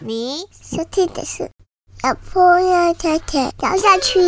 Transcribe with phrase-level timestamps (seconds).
[0.00, 1.50] 你收听的是
[2.02, 4.18] 老婆要太太聊下去。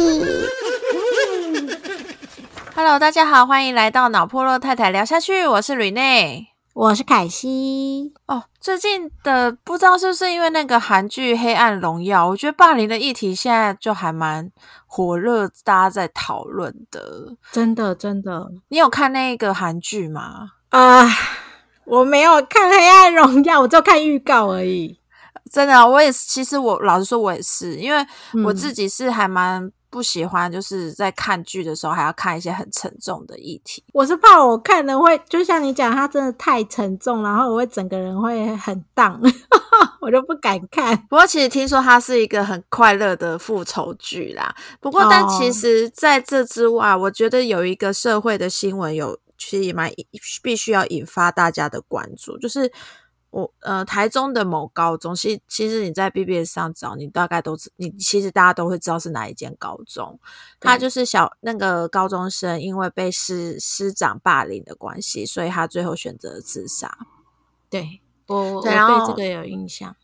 [2.76, 6.53] Hello，大家好，欢迎来到脑破落太太聊下去，我是吕内。
[6.74, 8.12] 我是凯西。
[8.26, 14.50] 哦，最近的不知道是不是因为那个韩剧《黑暗荣耀》，我觉得霸凌的议题现在就还蛮
[14.84, 17.36] 火热，大家在讨论的。
[17.52, 20.50] 真的真的你有看那个韩剧吗？
[20.70, 21.08] 啊、
[21.84, 24.98] 我没有看《黑暗荣耀》，我就看预告而已。
[25.52, 26.26] 真的啊、我也是。
[26.26, 28.04] 其实我老实说，我也是，因为
[28.44, 33.84] 我嗯自己是还蛮不喜欢，就是在看剧的时候还要看一些很沉重的议题。
[33.92, 39.20] 我是怕我看的会，就像你讲，它真的太沉重，然后我会整个人会很荡，
[40.02, 40.96] 我就不敢看。
[41.08, 44.52] 不过，其实听说它是一个很快乐的复仇剧啦。
[44.80, 49.88] 不过，但哦其实在这之外，我觉得有一个社会的新闻有，其实也蛮
[50.42, 52.72] 必须要引发大家的关注，就是
[53.34, 60.16] 我呃台中的某高中，其实其实你在 BBS 上找，你大概都知，你其实大家都会知道是哪一间高中。
[60.60, 66.96] 他就是小那个高中生，因为被师师长霸凌的关系，所以他最后选择了自杀。
[67.68, 69.96] 对我，我对然后对这个有印象。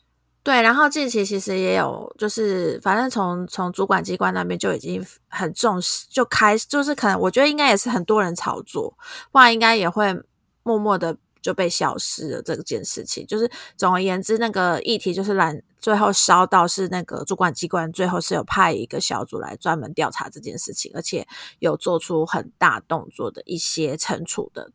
[0.42, 8.92] 对，然后近期其实也有，就是反正从从主管机关那边就已经很重视，就开就是可能我觉得应该也是很多人炒作，
[9.30, 10.20] 不然应该也会
[10.64, 13.26] 默默的就被消失了这件事情。
[13.26, 21.26] 就是总而言之，那个议题就是蓝最后烧到是那个主管机关最后是有派一个小组来专门调查这件事情，而且
[21.58, 24.70] 有做出很大动作的一些惩处的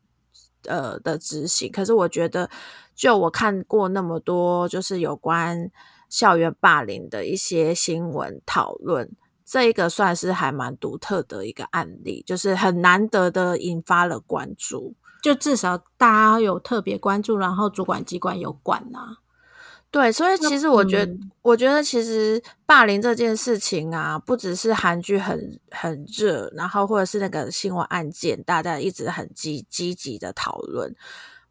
[0.68, 1.72] 呃的执行。
[1.72, 2.50] 可是我觉得，
[2.96, 5.70] 就我看过那么多，就是有关
[6.10, 9.12] 校园霸凌的一些新闻讨论，
[9.46, 14.96] 这一个算是还蛮独特的一个案例，就是很难得的引发了关注。
[15.26, 19.18] 就至少大家有特别关注，然后主管机关有管呐、
[19.90, 30.96] 对，所以其实我觉得，嗯我觉得其实霸凌这件事情啊，不只是韩剧很很热，然后或者是那个新闻案件，大家一直很积积极的讨论。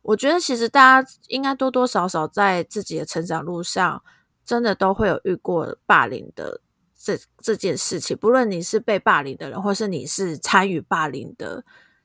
[0.02, 4.00] 我觉得其实大家应该多多少少在自己的成长路上，
[4.44, 6.60] 真的都会有遇过霸凌的
[6.96, 11.64] 这这件事情，不论你是被霸凌的人，或是你是参与霸凌的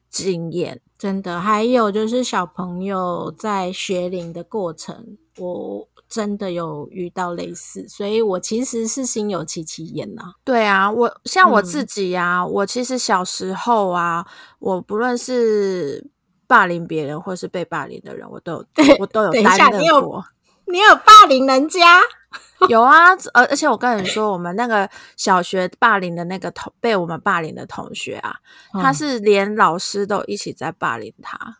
[0.09, 0.81] 经验。
[0.99, 14.27] 真的，还有就是小朋友在学龄的过程，我真的有遇到类似，所以我其实是心有戚戚焉呐、对啊，我像我嗯自己啊，我其实小时候啊，
[14.59, 16.05] 我不论是
[16.45, 18.65] 霸凌别人或是被霸凌的人，我都有
[18.99, 20.25] 我都有担任过。
[20.71, 22.01] 你有霸凌人家？
[22.67, 28.35] 有啊，而而且我跟你说，我们那个小学霸凌的那个同被我们霸凌的同学啊，
[28.73, 31.57] 他嗯是连老师都一起在霸凌他。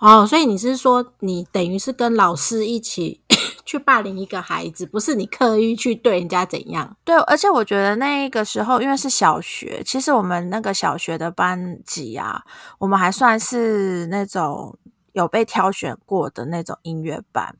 [0.00, 3.20] 哦，所以你是说你等于是跟老师一起
[3.64, 6.96] 去霸凌一个孩子，不是你刻意去对人家怎样？
[7.04, 12.44] 对，而且我觉得那个时候，因为是小学，其实我们那个小学的班级啊，
[12.78, 14.76] 我们还算是那种
[15.12, 17.56] 有被挑选过的那种音乐班。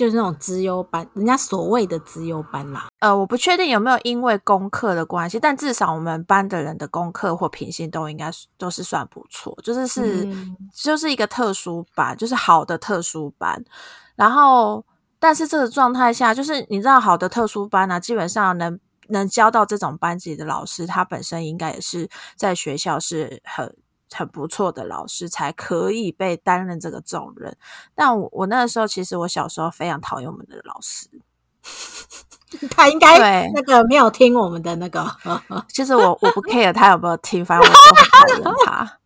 [0.00, 2.88] 就是那种资优班，人家所谓的资优班啦。
[3.00, 13.62] 呃，我不确定有没有因为功课的关系，但至少我们班的人的功课或品性都应该是都是算不错，就是是、嗯就是一个特殊班，就是好的特殊班。
[14.16, 14.82] 然后，
[15.18, 23.76] 但是这个状态下，就是你知道，好的特殊班呢、基本上能能教到这种班级的老师，他本身应该也是在学校是很
[24.14, 27.56] 很不错的老师，才可以被担任这个重任。
[27.94, 31.08] 但我我那个时候，其实我小时候非常讨厌我们的老师。
[32.70, 35.06] 他应该对那个没有听我们的那个，
[35.68, 38.98] 其实我我不 care 他有没有听，反正我讨厌他。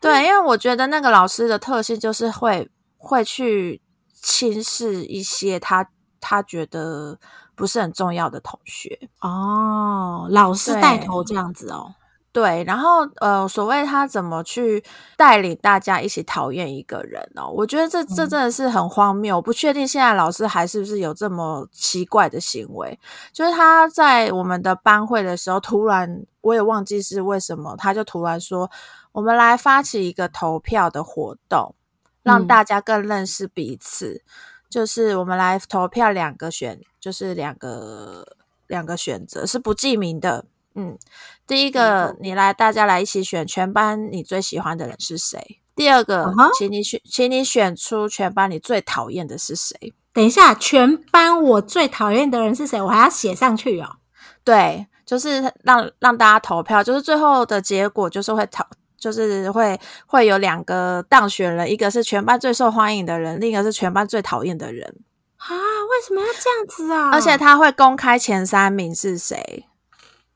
[0.00, 3.82] 对，因为我觉得那个老师的特性就是会会去
[4.12, 5.88] 轻视一些他
[6.20, 7.18] 他觉得
[7.56, 9.08] 不是很重要的同学。
[9.20, 11.94] 哦，老师对带头这样子哦。
[12.34, 14.82] 对，然后呃，所谓他怎么去
[15.16, 19.36] 带领大家一起讨厌一个人哦，我觉得这这嗯真的是很荒谬。
[19.36, 22.98] 我不确定现在老师还是不是有这么奇怪的行为，
[23.32, 28.68] 就是他在我们的班会的时候，突然我也忘记是为什么，他就突然说，
[29.12, 31.76] 我们来发起一个投票的活动，
[32.24, 34.24] 让嗯大家更认识彼此。
[34.68, 38.26] 就是我们来投票两个选，就是两个
[38.66, 40.46] 两个选择是不记名的。
[40.74, 40.98] 嗯，
[41.46, 45.60] 第一个，你来，大家来一起选全班你最喜欢的人是谁？
[45.76, 49.92] 第二个请你选，请你选出全班你最讨厌的是谁？
[50.12, 52.80] 等一下，全班我最讨厌的人是谁？
[52.80, 53.96] 我还要写上去哦。
[54.44, 58.64] 对，就是让让大家投票，就是最后的结果就是会投，
[58.96, 64.94] 就是会会有两个当选人，一个是全班最受欢迎的人，另一个是全班最讨厌的人
[65.38, 65.50] 啊？
[65.50, 67.10] 为什么要这样子啊？
[67.12, 69.73] 而且他会公开前三名是谁啊？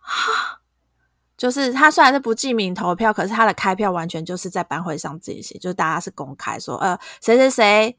[1.38, 7.96] 就是他虽然是不记名投票，可是他的开票完全就是在班会上进行，就是大家是公开说，呃，谁谁谁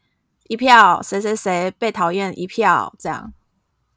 [0.50, 3.32] 一票，谁谁谁被讨厌一票，这样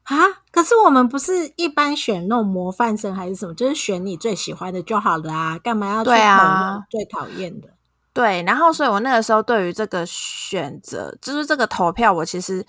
[0.03, 0.15] 啊？
[0.49, 5.59] 可是我们不是一般选那种模范生还是什么，就是选你最喜欢的就好了啊？
[5.59, 7.67] 干嘛要去啊最讨厌的？
[8.13, 12.65] 对，然后所以我那个时候对于这个选择，就是这个投票，我其实。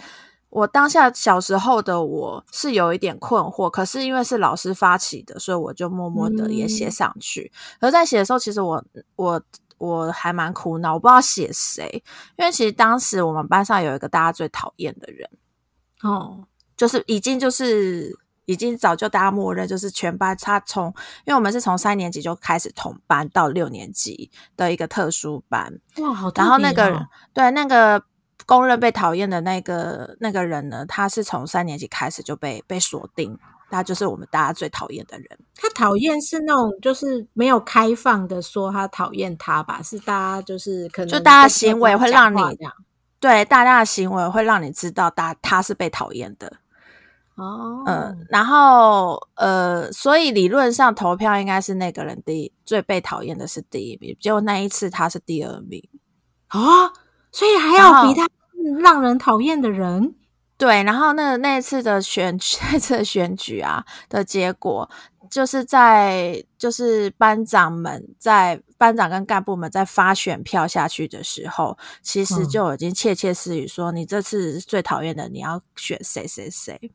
[0.54, 7.50] 我当下小时候的我是有一点困惑，可是因为是老师发起的，所以我就默默的也写上去。
[7.80, 8.84] 而在写的时候，其实我
[9.16, 9.42] 我
[9.78, 12.00] 我还蛮苦恼，我不知道写谁，
[12.38, 15.28] 因为其实当时我们班上有一个大家最讨厌的人，
[16.02, 16.44] 哦，
[16.76, 20.86] 就是已经就是已经早就大家默认，就是全班他从，
[21.24, 28.04] 因为我们是从三年级就开始同班到六年级的一个特殊班，哇，好，然后那个对那个。
[28.46, 30.84] 公认被讨厌的那个那个人呢？
[30.86, 33.38] 他是从三年级开始就被被锁定，
[33.70, 35.26] 他就是我们大家最讨厌的人。
[35.56, 39.80] 他讨厌是那种就是没有开放的说他讨厌他吧？
[39.82, 42.38] 是大家就是可能就大家行为会让你
[43.18, 46.58] 对大家的行为会让你知道大他是被讨厌的
[47.36, 47.82] 哦。
[47.86, 55.82] 嗯，然后呃，所以理论上投票应该是那个人第最被讨厌的是第一名，结果那一次他是第二名
[56.48, 56.92] 啊。
[57.34, 58.28] 所以还要比他
[58.80, 60.14] 让人讨厌的人，
[60.56, 60.84] 对。
[60.84, 62.38] 然后那那次的选
[62.70, 64.88] 那次的选举啊的结果，
[65.28, 76.92] 就是在就是班长们在班长跟干部们在发选票下去的时候，其实就已经窃窃私语说，你这次最讨厌的你要选谁谁谁。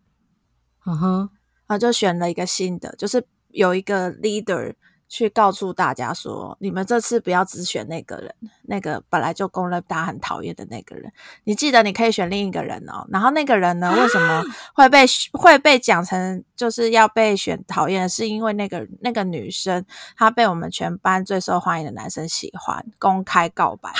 [0.85, 1.29] 嗯哼，
[1.67, 4.75] 然后就选了一个新的，就是有一个 leader。
[5.09, 8.33] 去告诉大家说，你们这次不要只选那个人，
[8.67, 11.11] 那个本来就公认大家很讨厌的那个人。
[11.43, 13.05] 你记得你可以选另一个人哦。
[13.09, 15.03] 然后那个人呢，为什么会被
[15.33, 18.07] 会被讲成就是要被选讨厌？
[18.07, 19.83] 是因为那个那个女生
[20.15, 23.89] 她被我们全班最受欢迎的男生喜欢，公开告白。
[23.89, 23.95] 啊！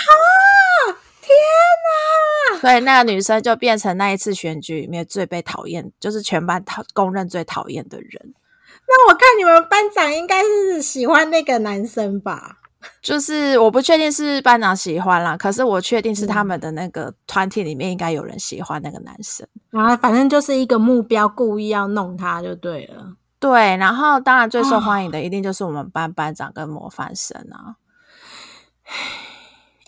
[1.21, 1.35] 天
[2.53, 2.59] 哪！
[2.59, 8.33] 所以那个女生就变成那一次选举里面最被讨厌，就是全班讨公认最讨厌的人。
[8.89, 12.57] 那我看你们班长应该是喜欢那个男生吧？
[13.01, 19.47] 就是我不确定是班长喜欢啦，可是我确定是他们的那个团体里面应该有人喜欢那个男生。
[19.69, 23.13] 然后反正就是一个目标，故意要弄他就对了。
[23.39, 27.75] 对，然后当然最受欢迎的一定就是我们班班长跟模范生啊。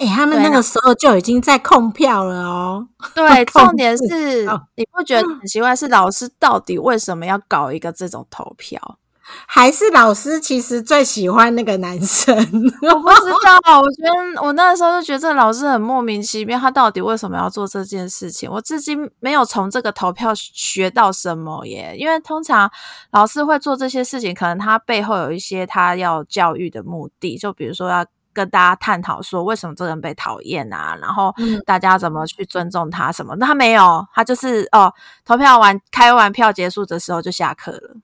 [0.01, 2.87] 哎，他们那个时候就已经在控票了哦。
[3.13, 4.43] 对， 重点是
[4.75, 5.75] 你不觉得很奇怪？
[5.75, 8.97] 是老师到底为什么要搞一个这种投票？
[9.45, 12.35] 还是老师其实最喜欢那个男生？
[12.35, 13.79] 我不知道。
[13.79, 18.49] 我觉得我那时候就觉得这老师很莫名其妙，他到底为什么要做这件事情？
[18.51, 21.95] 我至今没有从这个投票学到什么耶。
[21.95, 22.69] 因为通常
[23.11, 28.03] 老师会做这些事情，可能他背后有一些他要教育的目的，就比如说要。
[28.33, 30.97] 跟大家探讨说为什么这个人被讨厌啊？
[31.01, 31.33] 然后
[31.65, 33.35] 大家怎么去尊重他什么？
[33.37, 34.93] 那他没有，他就是哦，
[35.25, 37.97] 投票完开完票结束的时候就下课了。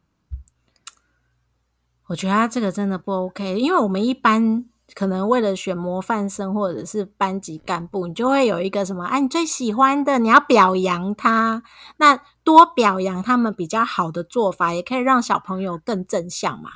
[2.08, 4.64] 我觉得他这个真的不 OK，因为我们一般
[4.96, 11.64] 可能为了选模范生或者是班级干部，你就会有一个什么啊，你最喜欢的，你要表扬他，
[11.98, 16.70] 那多表扬他们比较好的做法，也可以让小朋友更正向嘛。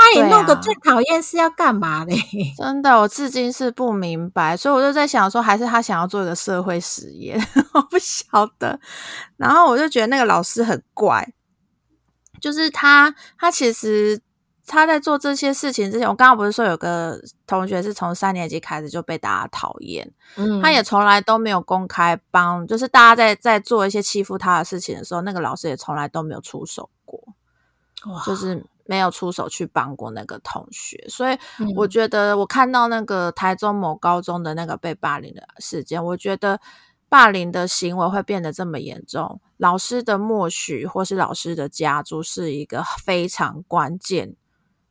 [0.00, 2.16] 他你弄个最讨厌是要干嘛嘞？
[2.56, 7.36] 真的，我至今是不明白，所以我就在想说，还是他想要做一个社会实验，
[7.74, 8.78] 我不晓得。
[9.36, 11.28] 然后我就觉得那个老师很怪，
[12.40, 14.20] 就是他，他其实
[14.68, 27.20] 他在做这些事情之前，我刚刚不是说有个同学是从三年级开始就被大家讨厌，嗯，他也从来都没有公开帮，就是大家在在做一些欺负他的事情的时候，那个老师也从来都没有出手过，
[28.06, 28.64] 哇，就是。
[28.88, 31.38] 没有出手去帮过那个同学，所以
[31.76, 36.58] 我觉得我看到那个台中某高中的那个被霸凌的事件，我觉得
[37.06, 44.34] 霸凌的行为会变得这么严重，老师的默许或是老师的加注是一个非常关键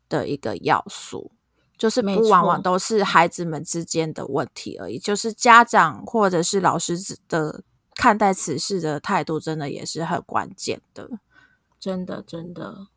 [0.08, 1.32] 的一个要素，
[1.76, 6.96] 就是不往往都是孩子们之间的问题而已，就是家长或者是老师
[7.28, 7.64] 的
[7.96, 11.10] 看待此事的态度，真的也是很关键的，
[11.80, 12.90] 真的真的。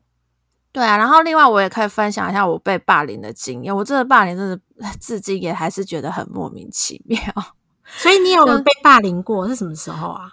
[0.71, 3.75] 对啊，然后另外我也可以分享一下我被霸凌的经验。
[3.75, 4.59] 我这个霸凌真的
[5.01, 7.19] 至今也还是觉得很莫名其妙。
[7.83, 10.31] 所以你有被霸凌过是什么时候啊？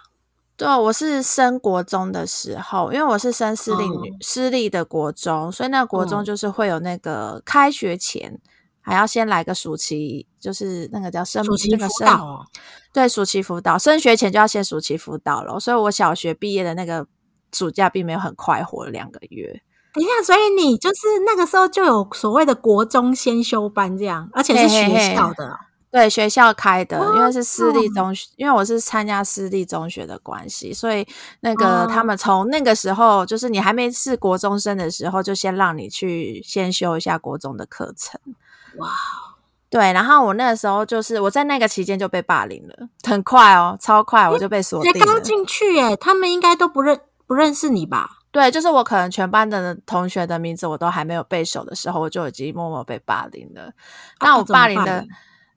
[0.55, 3.85] 对，我是升国中的时候，因为我是升私立
[4.21, 8.39] 私立的国中，所以那个国中嗯就是会有那个开学前
[8.81, 12.45] 还要先来个暑期，就是那个叫升暑期那个升辅导哦，
[12.93, 17.07] 对，暑期辅导，升学前就要先暑期辅导了，所以我小学毕业的那个
[17.53, 19.61] 暑假并没有很快活两个月。
[19.99, 25.57] 等一下，所以你就是那个时候就有所谓的国中先修班这样，而且是学校的哦。
[25.91, 31.05] 对，学校开的，因为是私立哦中学，因为我是参加私立中学的关系，所以
[31.39, 38.21] 那个、哦他们从那个时候，就是你还没是国中生的时候，就先让你去先修一下国中的课程。
[38.77, 38.87] 哇，
[39.71, 45.07] 对，然后我那个时候就是我在那个期间就被霸凌了，很快哦，超快我就被锁才定了。
[45.07, 48.18] 刚进去耶，他们应该都不认不认识你吧？
[48.31, 53.71] 对，就是我可能全班的同学的名字我都还没有背熟的时候，我就已经默默被霸凌了。
[54.19, 55.03] 那我霸凌的，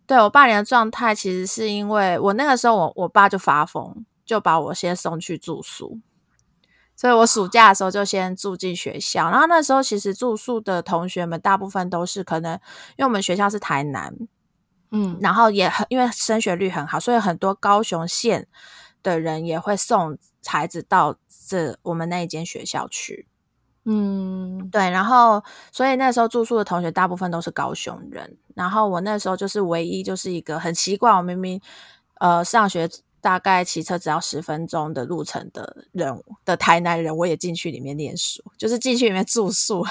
[0.07, 5.99] 对我霸凌的状态，其实是因为我那个时候我我爸就发疯，就把我先送去住宿，
[6.97, 9.31] 所以我暑假的时候就先住进学校。
[9.31, 12.55] 然后那时候其实住宿的同学们大部分都是可能，
[12.97, 14.15] 因为我们学校是台南，
[14.93, 18.49] 嗯，然后也很因为升学率很好，所以很多高雄县
[19.03, 23.27] 的人也会送孩子到这我们那一间学校去。
[23.85, 31.61] 嗯，对，然后所以那时候住宿的同学大部分都是高雄人，然后我那时候就是唯一就是一个很奇怪，我明明
[32.21, 32.89] 呃上学
[33.21, 39.85] 大概骑车只要十分钟的路程的人的台南人，我也进去里面念书，就是进去里面住宿。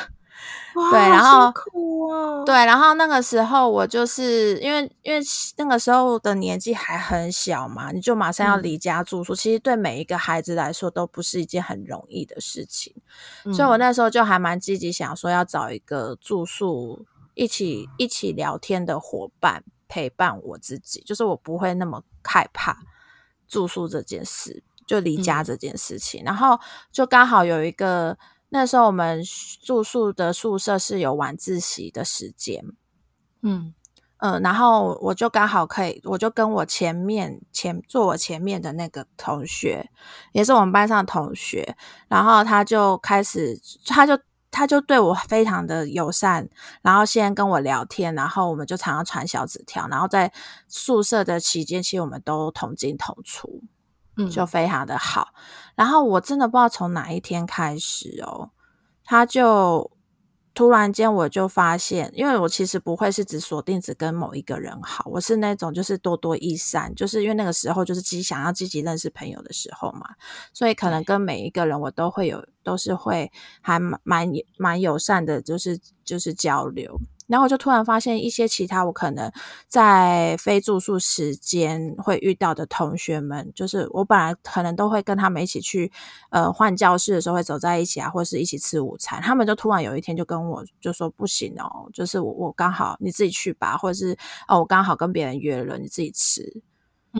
[0.75, 5.21] 哇，对然后辛苦哦，对，然后那个时候我就是因为因为
[5.57, 12.95] 那个时候的年纪还很小嘛，你就马上要嗯离家住宿，其实对每一个孩子来说都不是一件很容易的事情。
[13.45, 22.77] 嗯所以我那时候就还蛮积极，想说要找一个住宿一起一起聊天的伙伴陪伴我自己，就是我不会那么害怕
[23.47, 26.23] 住宿这件事，就离家嗯这件事情。
[26.23, 26.57] 然后
[26.93, 28.17] 就刚好有一个
[28.53, 29.23] 那时候我们
[29.63, 32.63] 住宿的宿舍是有晚自习的时间，
[33.41, 33.73] 嗯。
[34.23, 39.89] 嗯，然后我就刚好可以，我就跟我前面前坐我前面的那个同学，
[40.31, 41.75] 也是我们班上的同学，
[42.07, 44.15] 然后他就开始，他就
[44.51, 46.47] 他就对我非常的友善，
[46.83, 50.31] 然后先跟我聊天，然后我们就常常传小纸条，然后在
[50.67, 53.63] 宿舍的期间，其实我们都同进同出，
[54.25, 55.29] 嗯，就非常的好。
[55.75, 58.49] 然后我真的不知道从哪一天开始哦，
[59.03, 59.89] 他就
[60.53, 70.01] 突然间我就发现，因为我其实不会是只锁定只跟某一个人好，我是那种就是多多益善，就是因为那个时候就是积想要积极认识朋友的时候嘛，
[70.53, 76.99] 所以可能跟每一个人我都会有都是会还蛮蛮蛮友善的，就是就是交流。
[77.31, 79.31] 然后我就突然发现一些其他我可能
[79.67, 85.91] 在非住宿时间会遇到的同学们，就是我本来可能都会跟他们一起去
[86.29, 94.15] 呃换教室的时候会走在一起啊，或是一起吃午餐，他们就突然有一天就跟我就说不行哦，就是我我刚好你自己去吧，或者是
[94.47, 96.61] 哦我刚好跟别人约了，你自己吃。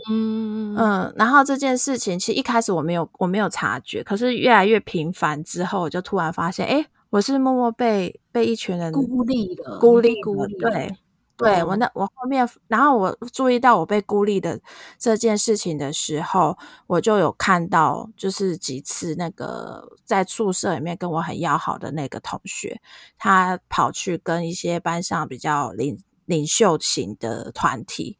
[0.08, 10.96] 嗯嗯嗯，然后这件事情其实一开始我没有我没有察觉，可是越来越频繁之后，我就突然发现，哎，我是默默被被一群人孤立的，孤立孤立，对
[11.36, 14.58] 对我嗯那我后面，然后我注意到我被孤立的
[14.98, 22.80] 这件事情的时候，我就有看到，就是几次那个在宿舍里面跟我很要好的那个同学，
[23.18, 28.16] 他跑去跟一些班上比较领领袖型的团体，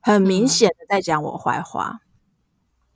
[0.00, 2.02] 很明嗯显的在讲我坏话。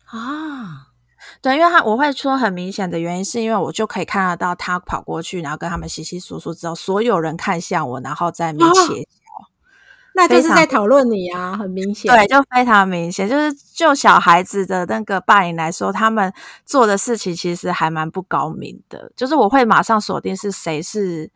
[0.04, 0.91] 啊，
[1.40, 9.08] 对，因为他我会说很明显的原因，是因为我就可以看得到他跑过去，然后跟他们稀稀疏疏之后，所有人看向我，然后在那边啊切
[10.14, 16.30] 那就是在讨论你啊，很明显，对，就非常明显，就是就小孩子的那个霸凌来说，他们
[16.66, 19.10] 做的事情其实还蛮不高明的。
[19.16, 21.30] 就是我会马上锁定是谁是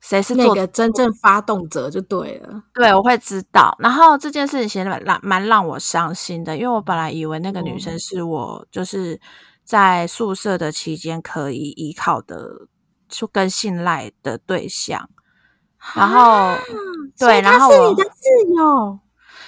[0.00, 3.76] 谁是那个真正发动者就对了，对，我会知道。
[3.78, 9.20] 然后这件事情其实蛮让蛮让我伤心的，因为我本来以为那个女生哦是我就是
[9.62, 12.66] 在宿舍的期间可以依靠的，
[13.08, 15.08] 就跟信赖的对象。
[15.94, 16.58] 然后啊
[17.18, 18.98] 对，然后是你的挚友，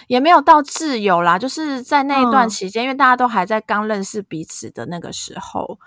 [0.06, 5.78] 也没有到挚友啦，就是在那一段嗯期间，因为大家都还在刚认识彼此的那个时候，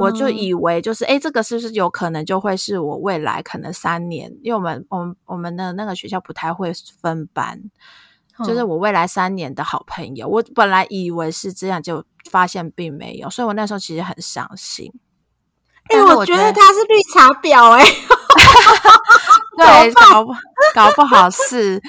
[0.00, 7.60] 我就嗯以为就是，哎，这个是不是有可能就会是我未来可能三年，因为我们我们我们的那个学校不太会分班，
[8.44, 10.28] 就是嗯我未来三年的好朋友。
[10.28, 14.92] 我本来以为是这样，就发现并没有，所以我那时候其实很伤心。
[15.90, 17.84] 哎、我觉得得他是绿茶婊哎、
[19.58, 20.32] 对，搞不
[20.74, 21.82] 搞不好是。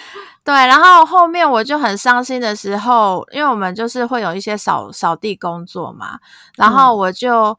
[0.43, 6.19] 对，然后后面我就很伤心的时候，因为我们就是会有一些扫扫地工作嘛，
[6.55, 7.57] 然后我就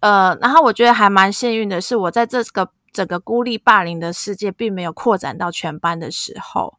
[0.00, 6.78] 呃，然后我觉得还蛮幸运的是，我在这个整个孤立霸凌的世界并没有扩展到全班的时候，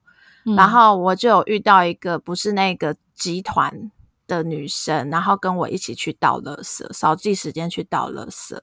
[0.56, 3.92] 然后我就有遇到一个不是那个集团
[4.28, 8.58] 的女生，然后跟我一起去倒垃圾，扫地时间去倒垃圾。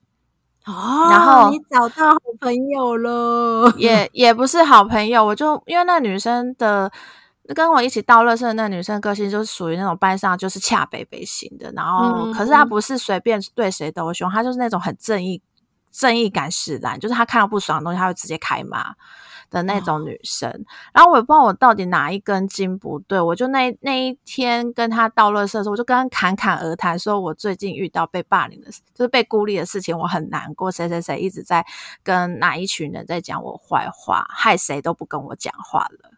[0.67, 6.91] 哦，然后你找到好朋友了，也也不是好朋友，我就因为那女生的
[7.53, 15.43] 跟我一起倒垃圾的那女生个性就是属于那种班上就是恰北北型的，然后、嗯可是她不是随便对谁都凶，她就是那种很正义
[15.93, 18.95] 正义感使然，就是她看到不爽的东西，她会直接开骂
[19.51, 20.51] 的那种女生。
[20.93, 30.73] 然后我也不知道我到底哪一根筋不对，我就那那一天跟她倒垃圾的时候，我就跟她侃侃而谈，说我最近遇到被霸凌的事，就是被孤立的事情，我很难过。
[30.73, 31.65] 谁谁谁一直在
[32.03, 36.11] 跟哪一群人在讲我坏话，害谁都不跟我讲话了。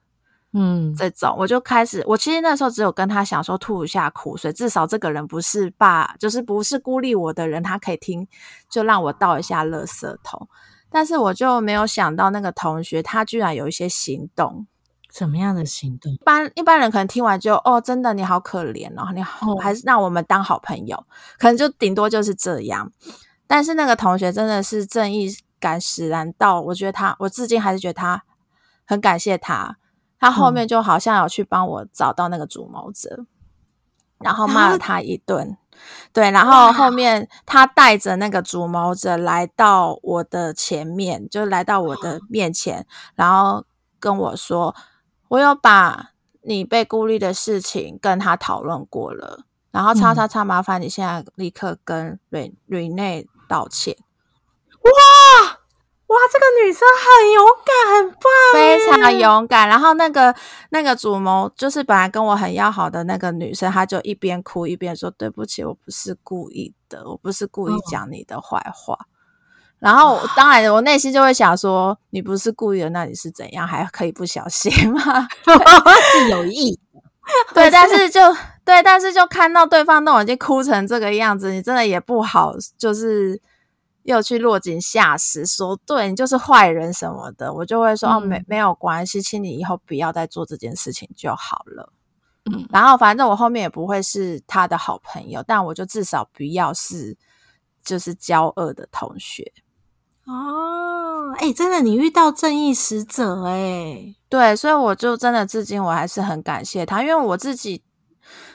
[0.58, 8.26] 嗯，这种我就开始，我其实那时候只有跟他想说吐一下苦水，至少这个人不是霸，就是不是孤立我的人，他可以听，
[8.70, 10.48] 就让我倒一下垃圾桶。
[10.88, 14.66] 但是我就没有想到那个同学他居然有一些行动，
[15.12, 16.10] 什么样的行动？
[16.10, 21.04] 一般一般人可能听完就哦，真的你好可怜哦，你好，哦还是让我们当好朋友，
[21.38, 22.90] 可能就顶多就是这样。
[23.46, 25.28] 但是那个同学真的是正义
[25.60, 28.24] 感使然到，我觉得他，我至今还是觉得他
[28.86, 29.76] 很感谢他。
[30.18, 33.26] 他后面就好像有去帮我找到那个主谋者，
[34.18, 35.56] 然后骂了他一顿。
[36.10, 43.66] 对，然后后面他带着那个主谋者来到我的前面，就来到我的面前，然后
[44.00, 44.74] 跟我说
[45.28, 53.94] ：“我有把你被孤立的事情跟他讨论过了，然后叉叉叉，麻烦你现在立刻跟瑞瑞内道歉。”
[54.82, 55.55] 哇，
[56.32, 58.20] 这个女生很勇敢，很棒，
[58.52, 59.68] 非常勇敢。
[59.68, 60.34] 然后那个
[60.70, 68.98] 那个主谋就是本来跟我很要好的那个女生，她就一边哭一边说：“对不起，我不是故意的，我不是故意讲你的坏话。
[69.78, 73.66] 然后当然我内心就会想说：“你不是故意的，那你是怎样？
[73.66, 75.28] 还可以不小心吗？”
[76.12, 76.78] 是有意。
[77.52, 78.20] 对，但是就
[78.64, 83.40] 对，但是就看到对方都已经哭成这个样子，你真的也不好，就是
[84.06, 91.92] 又去落井下石，说对你就是坏人什么的，我就会说、哦，没嗯没有关系，请你以后不要再做这件事情就好了。
[92.50, 97.16] 嗯然后反正我后面也不会是他的好朋友，但我就至少不要是
[97.84, 99.52] 就是交恶的同学。
[100.26, 107.82] 哦，哎、真的，你遇到正义使者哎、对，所以我就真的至今我还是很感谢他，因为我自己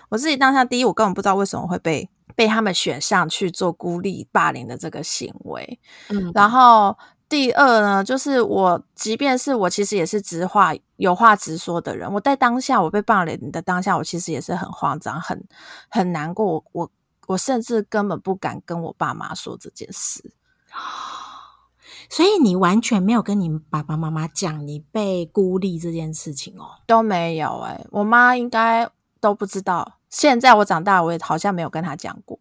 [0.09, 5.79] 我自己当下第一，我根本不知道为什么会被被他们选上去做孤立霸凌的这个行为。
[6.09, 6.97] 嗯，然后
[7.29, 15.43] 第二呢，就是我即便是我其实也是直话有话直说的人，我在当下我被霸凌的当下，我其实也是很慌张、很
[15.89, 16.91] 很难过，我我
[17.27, 20.31] 我甚至根本不敢跟我爸妈说这件事。
[22.09, 26.65] 所以你完全没有跟你爸爸妈妈讲你被孤立这件事情哦。
[26.85, 28.89] 都没有哎、我妈应该
[29.21, 29.99] 都不知道。
[30.11, 32.39] 现在我长大，我也好像没有跟他讲过。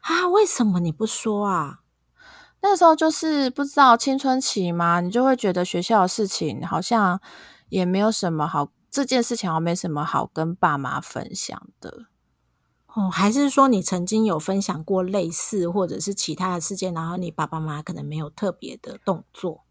[0.00, 1.80] 啊，为什么你不说啊？
[2.60, 7.20] 那时候就是不知道青春期嘛，你就会觉得学校的事情好像
[7.68, 12.06] 也没有什么好，这件事情好像没什么好跟爸妈分享的。
[12.88, 19.64] 哦，还是说你曾经有分享过类似或者是其他的事件，然后你爸爸妈妈可能没有特别的动作？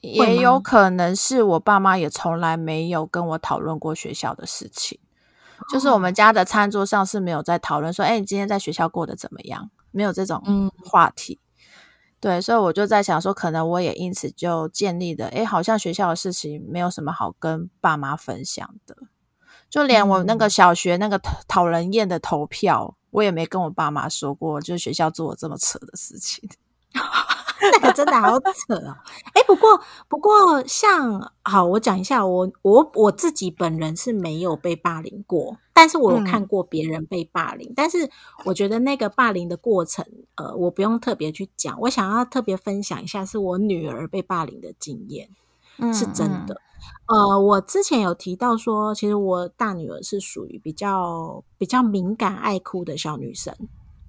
[0.00, 4.98] 也有可能是我爸妈也从来没有跟我讨论过学校的事情，
[5.68, 9.70] 就是我们家的餐桌上是没有在讨论说，哎、你今天在学校过得怎么样？
[9.90, 11.38] 没有这种嗯话题。
[12.20, 18.94] 对，所以我就在想说，可能我也因此就建立了，哎，好像学校的事情没有什么好跟爸妈分享的，
[19.70, 26.48] 就连我那个小学那个讨讨人厌的投票，我也没跟我爸妈说过，就是学校做了这么扯的事情。
[27.60, 28.96] 那个真的好扯哦。
[29.34, 37.72] 哎，不过不过像好，我讲一下，我我我自己本人是没有被霸凌过，但是我有嗯看过别人被霸凌。
[37.74, 38.10] 但是
[38.44, 40.04] 我觉得那个霸凌的过程，
[40.36, 41.78] 呃，我不用特别去讲。
[41.80, 45.28] 我想要特别分享一下，是我女儿被霸凌的经验。
[45.78, 46.60] 嗯是真的。
[47.06, 53.54] 呃，我之前有提到说，其实我大女儿是属于比较比较敏感、爱哭的小女生。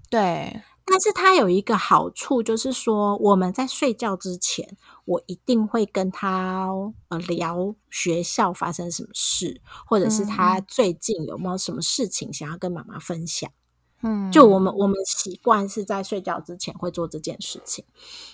[0.09, 6.67] 对，但是它有一个好处，就是说我们在睡觉之前，我一定会跟他
[7.09, 13.49] 呃聊学校发生什么事，或者是他最近有没有什么事情想要跟妈妈分享。
[14.03, 17.85] 嗯，就我们我们习惯是在睡觉之前会做这件事情。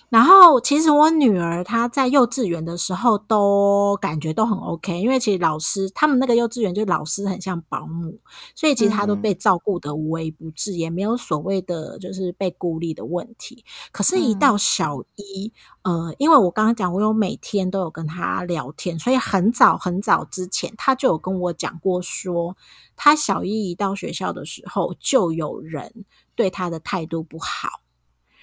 [0.08, 8.18] 然后其实我女儿她在幼稚园的时候都感觉都很 OK，因为其实老师他们那个幼稚园就老师很像保姆，
[8.54, 13.64] 所以其实她都被照顾的无微不至，也没有所谓的就是被孤立的问题。
[13.92, 15.52] 可是，一到小一，
[15.88, 22.54] 呃，因为我刚刚讲，我有每天都有跟他聊天，所以很早很早之前，他就有跟我讲过说。
[22.94, 27.80] 他小一一到学校的时候，就有人对他的态度不好。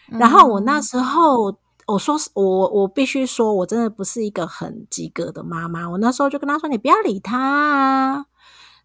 [0.08, 1.56] 然后我那时候，
[1.86, 5.88] 我说我我必须说，我真的不是一个很及格的妈妈。
[5.88, 8.26] 我那时候就跟他说：“你不要理他啊，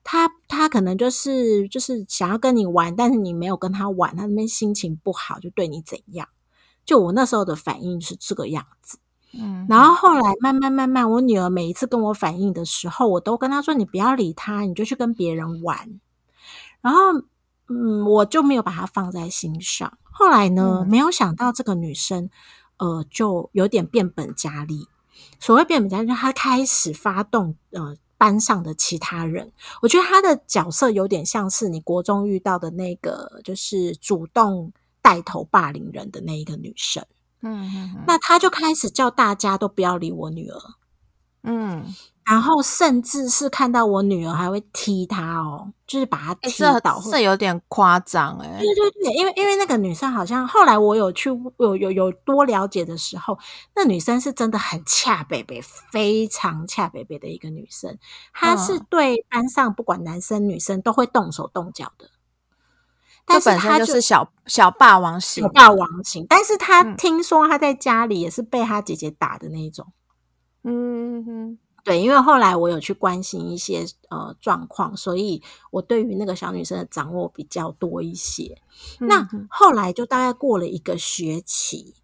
[0.04, 6.28] 他他可能就是就是想要跟你玩，但是你没有跟他玩，他那边心情不好，就对你怎样。”
[6.84, 8.98] 就我那时候的反应是这个样子。
[9.32, 16.00] 嗯，然后后来慢慢慢慢，我女儿每一次跟我反映的时候，我都跟她说：“你不要理她，你就去跟别人玩。”
[16.82, 17.00] 然后，
[17.68, 19.98] 嗯，我就没有把她放在心上。
[20.02, 22.28] 后来呢，没有想到这个女生，
[22.78, 24.88] 呃，就有点变本加厉。
[25.38, 29.52] 所谓变本加厉，她开始发动呃班上的其他人。
[29.82, 37.04] 我觉得她的角色有点像是你国中遇到的那个，就是主动带头霸凌人的那一个女生。
[37.42, 40.60] 嗯，那他就开始叫大家都不要理我女儿，
[41.42, 41.86] 嗯，
[42.22, 48.58] 然后甚至是看到我女儿还会踢她哦，就是把她踢倒，这有点夸张哎。
[48.58, 53.38] 对对对，因为因为那个女生好像后来我有去有有有多了解的时候，
[53.74, 57.96] 那女生是真的很恰北北，非常恰北北的一个女生，
[58.34, 62.10] 她是对班上不管男生女生都会动手动脚的。
[63.30, 66.26] 但是他就是小小霸王型，小霸王型。
[66.28, 69.86] 但是他听说他在家里也是被他姐姐打的那一种。
[70.64, 78.60] 嗯哼，对，因为后来我有去关心一些呃状况，所以我对于那个小女生的掌握比较多一些。
[78.98, 81.94] 那后来就大概过了一个学期，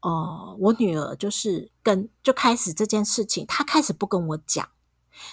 [0.00, 4.68] 哦，我女儿就是跟就开始这件事情，她开始不跟我讲，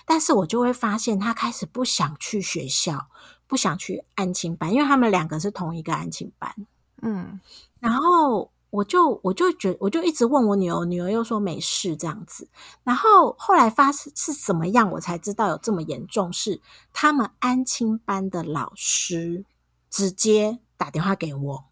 [0.05, 3.07] 但是我就会发现她开始不想去学校。
[3.51, 6.55] 不想去安亲班，因为他们两个是同一个安亲班。
[7.01, 7.37] 嗯，
[7.81, 12.47] 然后我就我就觉我就一直问我女儿，女儿又说没事这样子。
[12.85, 16.61] 然后后来发是是怎么样，我才知道有这么严重，是
[16.93, 19.43] 他们安亲班的老师
[19.89, 21.65] 直接打电话给我。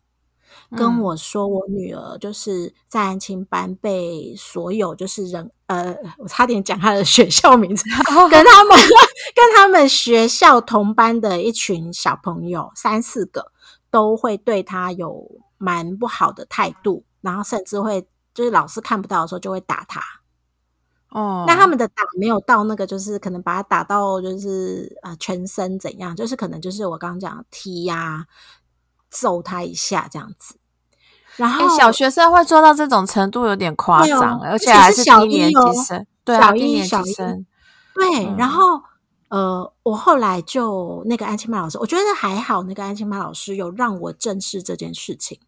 [0.76, 7.84] 跟我说，我女儿就是在安亲班被所有就是人呃，我差点讲他的学校名字，
[8.30, 8.78] 跟他们
[9.34, 13.52] 跟他们学校同班的一群小朋友三四个
[13.90, 20.02] 都会对他有蛮不好的态度，然后甚至会就是老师看不到的时候就会打他。
[21.10, 28.26] 哦，那他们的打没有到那个，就是可能把他打到就是呃全身怎样，就是可能就是我刚刚讲踢呀。
[29.12, 30.60] 揍他一下这样子，
[31.40, 37.46] 然后小学生会做到这种程度有点夸张，而且还是低年级生，对啊，低年级生。
[37.96, 38.82] 对，然后
[39.30, 45.40] 呃，我后来就那个安亲班老师，我觉得还好，那个安亲班老师有让我正视这件事情。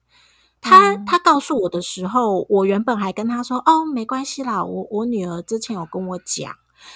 [0.62, 6.54] 他他告诉我的时候，我原本还跟他说：“哦，没关系啦，我我女儿之前有跟我讲。”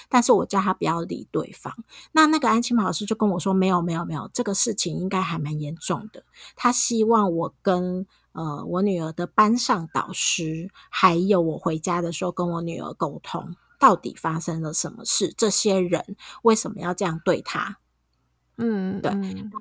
[0.08, 1.72] 但是我叫他不要理对方。
[2.10, 6.24] 那那个安琪玛老师就跟我说：“没有，没有，没有，这个事情应该还蛮严重的。
[6.56, 8.04] 他希望我跟
[8.36, 15.34] 呃我女儿的班上导师，还有我回家的时候跟我女儿沟通，到底发生了什么事？
[15.36, 17.78] 这些人为什么要这样对她？”
[18.58, 19.10] 嗯，对。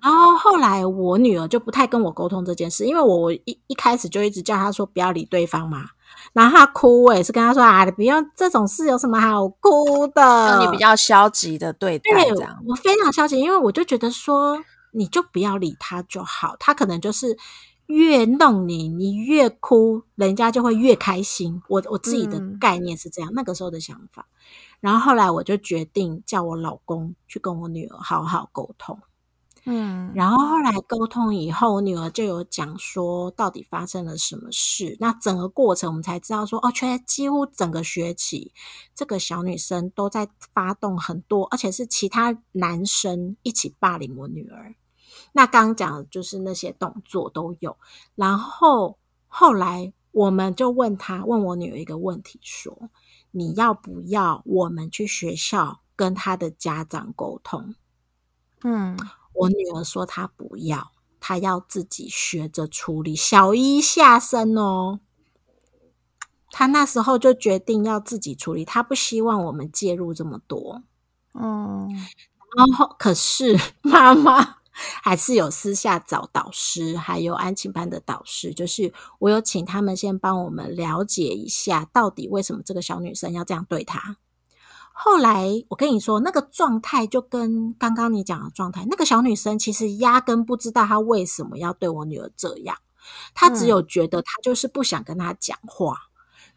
[0.01, 5.83] 然后后来我女儿就不太跟我沟通这件事，因为我一一开始就一直叫她说不要理对方嘛。
[6.31, 10.59] 然后她哭，我也是跟她说啊，你不要这种事，有什么好哭的？
[10.61, 16.55] 你比较消极的对待，这样我非常消极，因为我就觉得说，你就不要理他就好。
[16.57, 17.37] 他可能就是
[17.87, 21.61] 越弄你，你越哭，人家就会越开心。
[21.69, 24.27] 我我自己的概念是这样，那个时候的想法。
[24.79, 28.99] 然后后来我就决定叫我老公去跟我女儿好好沟通，
[29.65, 34.95] 嗯，然后后来沟通以后，我女儿就有讲说到底发生了什么事。
[34.99, 38.51] 那整个过程我们才知道说，哦，全几乎整个学期，
[38.93, 44.75] 这个小女生都在发动很多，而且是其他男生一起霸凌我女儿。
[45.35, 47.75] 那刚刚讲的就是那些动作都有。
[48.15, 52.89] 然后后来我们就问他，问我女儿一个问题说。
[53.37, 57.75] 你要不要我们去学校跟他的家长沟通？
[58.63, 58.97] 嗯，
[59.33, 63.13] 我女儿说她不要，她要自己学着处理。
[63.13, 65.01] 小一下生哦，
[66.49, 70.83] 她那时候就决定要自己处理，她不希望我们介入这么多。
[71.33, 71.89] 嗯，
[72.55, 74.59] 然后可是 妈妈
[75.01, 84.17] 还是有私下找导师，还有安亲班的导师，就是我有请他们先帮我们了解一下，到底为什么这个小女生要这样对她。
[84.97, 92.77] 后来我跟你说，那个状态就跟刚刚你讲的状态，那个小女生其实压根不知道她为什么要对我女儿这样，
[93.33, 95.97] 她只有觉得她就是不想跟她讲话，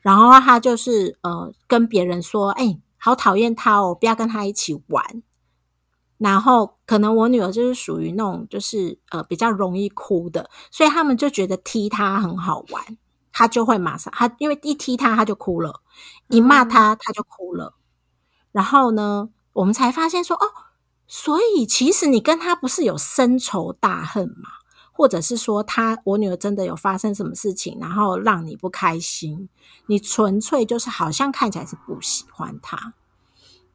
[0.00, 5.22] 然后她就是呃跟别人说，哎，好讨厌她哦，不要跟她一起玩。
[6.18, 12.98] 然后可能我女儿就是属于那种就是呃比较容易哭的，所以他们就觉得踢她很好玩，
[13.33, 15.81] 她就会马上她因为一踢她她就哭了，
[16.28, 17.74] 一骂她她就哭了。
[18.52, 20.46] 然后呢，我们才发现说，哦，
[21.07, 24.50] 所以其实你跟她不是有深仇大恨嘛？
[24.92, 29.48] 或者是说，他我女儿真的有发生什么事情，然后让你不开心？
[29.87, 32.94] 你纯粹就是好像看起来是不喜欢他。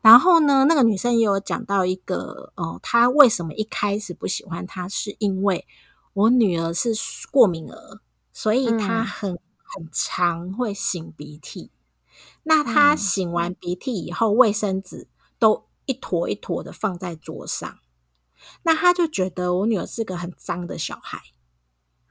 [0.04, 5.66] 然后呢，那个女生也有讲到一个，哦，她为什么一开始不喜欢他，是因为
[6.14, 6.92] 我女儿是
[7.32, 8.02] 过敏儿，
[8.34, 11.72] 所以她很很常会擤鼻涕。
[12.44, 15.08] 那她擤完鼻涕以后，卫生纸
[15.40, 17.80] 都一坨一坨的放在桌上，
[18.64, 21.22] 那她就觉得我女儿是个很脏的小孩，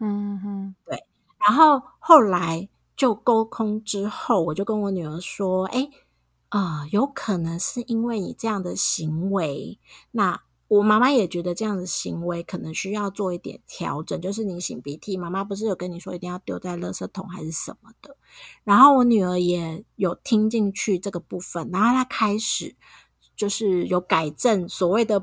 [0.00, 1.04] 嗯哼，对。
[1.46, 5.90] 然后后来就沟通之后，我就跟我女儿说：“哎，
[6.52, 9.78] 啊，有可能是因为你这样的行为，
[10.12, 18.16] 那。”我妈妈也觉得这样的行为可能需要做一点调整，就是你擤鼻涕，妈妈不是有跟你说一定要丢在垃圾桶还是什么的？
[18.64, 22.74] 然后我女儿也有听进去这个部分，然后她开始
[23.36, 25.22] 就是有改正所谓的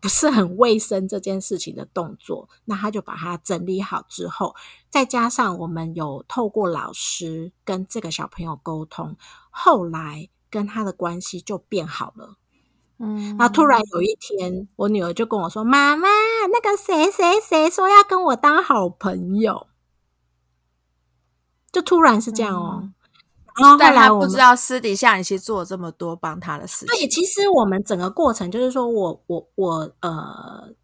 [0.00, 4.54] 不是很卫生这件事情的动作，那她就把它整理好之后，
[4.88, 9.16] 再加上我们有透过老师跟这个小朋友沟通，
[9.50, 12.36] 后来跟他的关系就变好了。
[12.98, 16.08] 嗯，然后突然有一天，我女儿就跟我说：“妈妈，
[16.50, 19.66] 那个谁谁谁说要跟我当好朋友。”
[21.70, 22.90] 就突然是这样哦。
[23.60, 26.88] 然后后来我不知道私底下你其实做了这么多帮他的事情。
[26.88, 30.74] 对，其实我们整个过程就是说我我我呃。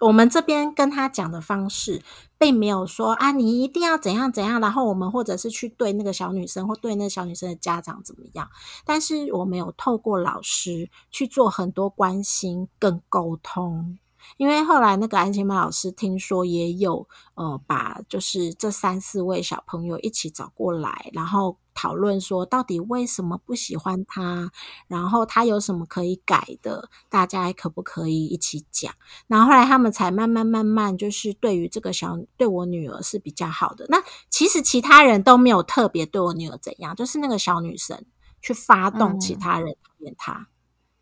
[0.00, 2.02] 我们这边跟他讲的方式，
[2.38, 8.48] 并没有说啊，你一定要怎样怎样，然后我们或者是去对那个小女生或对那个小女生的家长怎么样。
[8.84, 13.98] 但是我们有透过老师去做很多关心跟沟通。
[14.36, 24.50] 因为后来那个安晴班老师听说也有呃，把就是这三四位小朋友一起找过来，然后讨论说到底为什么不喜欢他，
[24.86, 28.92] 然后他有什么可以改的，大家可不可以一起讲？
[29.26, 33.86] 然后后来他们才慢慢慢慢就是对于这个小对我女儿是比较好的。
[33.88, 38.04] 那其实其他人都没有特别对我女儿怎样，就是那个小女生
[38.42, 40.48] 去发动其他人讨厌她。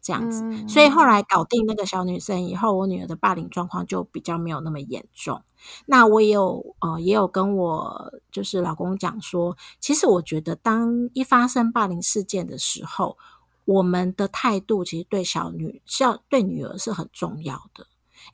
[0.07, 5.43] 这样子，所以后来搞定那个小女生以后，我女儿的霸凌状况就比较没有那么严重。
[5.87, 13.19] 那我也有呃，也有跟我就是老公讲说，其实我觉得当一发生霸凌事件的时候，
[13.65, 17.85] 我们的态度其实对小女、小对女儿是很重要的。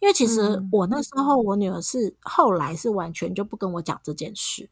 [0.00, 4.68] 因为其实我那时候我女儿是后来是完全就不跟我讲这件事。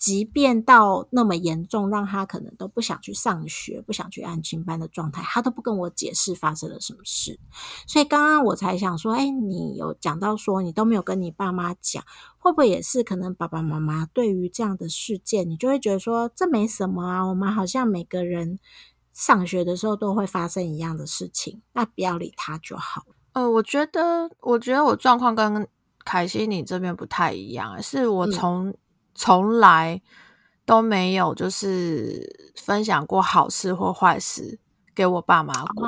[0.00, 7.38] 即便到那么严重，让他可能都不想去上学、不想去安亲班的状态，他都不跟我解释发生了什么事。
[7.86, 12.02] 所以刚刚我才想说，哎，你有讲到说你都没有跟你爸妈讲，
[12.38, 17.22] 会不会也是可能爸爸妈妈对于这样的事件，你就会觉得说这没什么啊？
[17.22, 18.58] 我们好像每个人
[19.12, 23.04] 上学的时候都会发生一样的事情，那不要理他就好。
[23.34, 25.68] 呃，我觉得，我觉得我状况跟
[26.06, 28.74] 凯西你这边不太一样，是我从。
[29.20, 30.00] 从来
[30.64, 34.58] 都没有就是分享过好事或坏事
[34.94, 35.86] 给我爸妈过，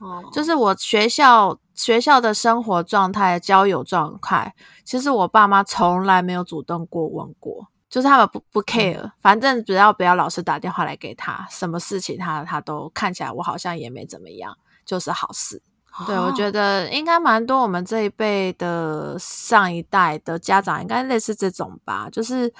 [0.00, 4.52] 哦，就是我学校学校的生活状态、交友状态，
[4.84, 15.62] 其实我爸妈从来没有主动过问过，就是他们不不 care，反正只要不要老师打电话来给他，什么事情他他都看起来我好像也没怎么样，就是好事。
[16.06, 22.52] 对，我觉得应该蛮多我们这一辈的上一代的家长应该类似这种吧，就是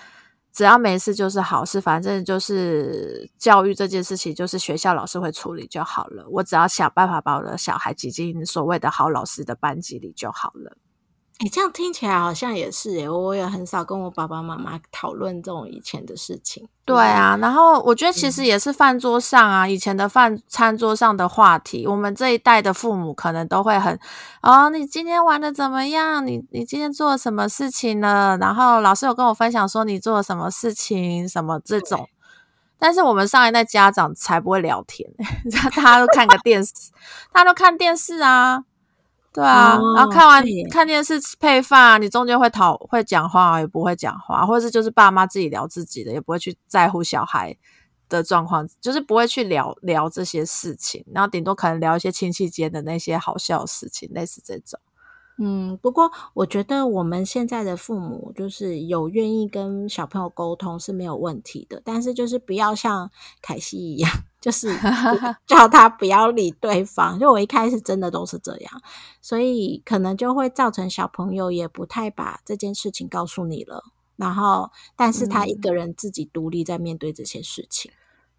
[0.52, 10.76] 只要没事就是好事，反正就是教育这件事情就是学校老师会处理就好了，我只要想办法把我的小孩挤进所谓的好老师的班级里就好了。
[11.40, 16.68] 你这样听起来好像也是诶，我也很少跟我爸爸妈妈讨论这种以前的事情。
[16.84, 23.98] 对啊，然后我觉得其实也是饭桌上啊，以前的饭餐桌上的话题，我们这一代的父母可能都会很
[24.42, 26.24] 哦，你今天玩的怎么样？
[26.24, 28.38] 你你今天做了什么事情呢？
[28.40, 32.08] 然后老师有跟我分享说你做了什么事情，什么这种。
[32.78, 35.10] 但是我们上一代家长才不会聊天，
[35.74, 36.72] 大家都看个电视，
[37.32, 38.64] 大家都看电视啊。
[39.34, 47.56] 对啊，哦然后看完对耶看电视配饭，你中间会讨会讲话，也不会讲话，或者是就是爸妈自己聊自己的，也不会去在乎小孩
[48.08, 54.78] 的状况，就是不会去聊聊这些事情，然后顶多可能聊一些亲戚间的那些好笑的事情，类似这种。
[55.36, 63.10] 嗯，不过我觉得我们现在的父母就是有愿意跟小朋友沟通是没有问题的，但是就是不要像
[63.42, 64.08] 凯西一样，
[64.44, 64.68] 就是
[65.48, 67.18] 叫他不要理对方。
[67.18, 68.82] 就我一开始真的都是这样，
[69.22, 73.82] 所以可能就会造成小朋友也不太把这件事情告诉你了，
[74.16, 77.90] 然后但是他一个人自己独立在面对这些事情。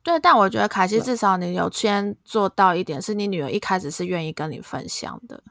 [0.03, 5.41] 对，但我觉得凯西至少你有先做到一点，是你女儿一开始是愿意跟你分享的，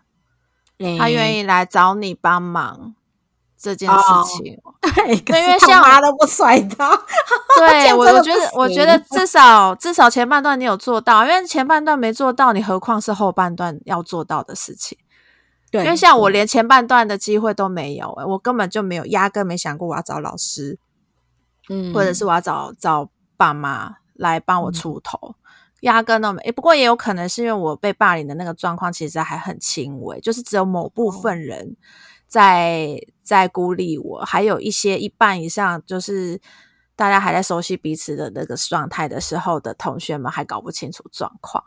[0.96, 2.94] 她愿，意来找你帮忙
[3.64, 4.60] 这件事哦情。
[4.94, 6.94] 对，可因为是他像妈都不甩他。
[7.56, 14.98] 这对我，觉得，我觉得至少至少前半段你有做到，因为前半段没做到，你何况是后半段要做到的事情？
[15.70, 20.78] 对，因为像我对连前半段的机会都没有、欸，我根本就没有，压根没想过我要找老师，
[21.70, 25.34] 嗯，或者是我要找找爸妈来帮我出头，
[25.80, 31.76] 压根都没、欸不过也有可能是因为我被霸凌的那个状况其实还很轻微，就是只有某部分人
[32.34, 36.40] 在在孤立我，还有一些一半以上就是。
[36.96, 41.64] 大家还在熟悉彼此的那个状态的时候的同学们还搞不清楚状况，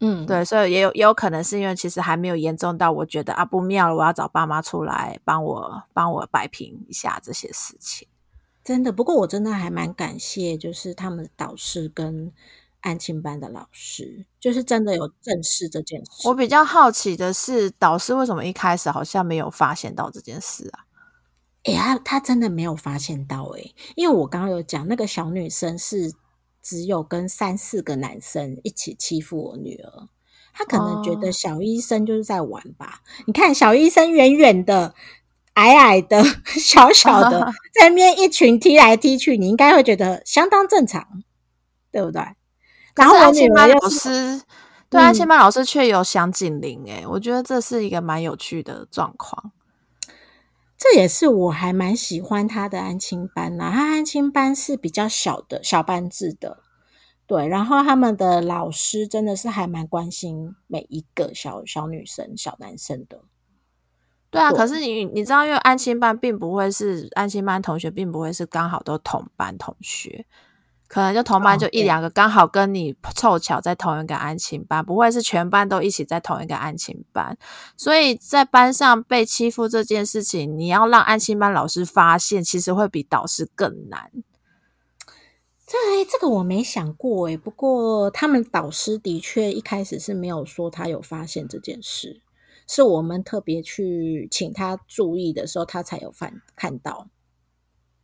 [0.00, 8.06] 嗯，对，所以也有也有可能是因为其实还没有严重到我觉得啊不妙了，我要找爸妈出来帮我帮我摆平一下这些事情。
[8.62, 12.30] 真的，不过我真的还蛮感谢，就是他们的导师跟
[12.82, 16.28] 安庆班的老师，就是真的有正视这件事。
[16.28, 20.84] 我比较好奇的是，导师为什么一开始好像没有发现到这件事啊？
[21.62, 23.62] 哎、他他真的没有发现到哎、
[23.94, 26.12] 因为我刚刚有讲那个小女生是
[26.60, 30.08] 只有跟三四个男生一起欺负我女儿，
[30.52, 33.00] 她可能觉哦得小医生就是在玩吧。
[33.26, 34.94] 你看小医生远远的。
[35.54, 36.24] 矮矮的、
[36.58, 41.06] 小小的， 在那边一群踢来踢去，你应该会觉得相当正常，
[41.92, 42.22] 对不对？
[42.94, 44.42] 然后安亲班老师
[44.90, 49.52] 对安亲嗯班老师却有想警铃，诶，我觉得这是一个蛮有趣的状况。
[50.76, 56.58] 这也是我还蛮喜欢他的安亲班啦、他安亲班是比较小的小班制的，
[57.26, 63.20] 对，然后他们的老师真的是还蛮关心每一个小小女生、小男生的。
[64.28, 70.26] 对啊，对可是你你知道，因为安亲班并不会是安亲班同学，并不会是刚好都同班同学，
[70.92, 77.34] 可能就同班就一两个刚好跟你凑巧在同一个安亲班，不会是全班都一起在同一个安亲班。
[77.78, 84.10] 所以在班上被欺负这件事情，你要让安亲班老师发现，其实会比导师更难。
[85.66, 92.20] 这诶这个我没想过诶，不过他们导师的确一开始是没有说他有发现这件事，
[92.68, 97.08] 是我们特别去请他注意的时候，他才有看看到。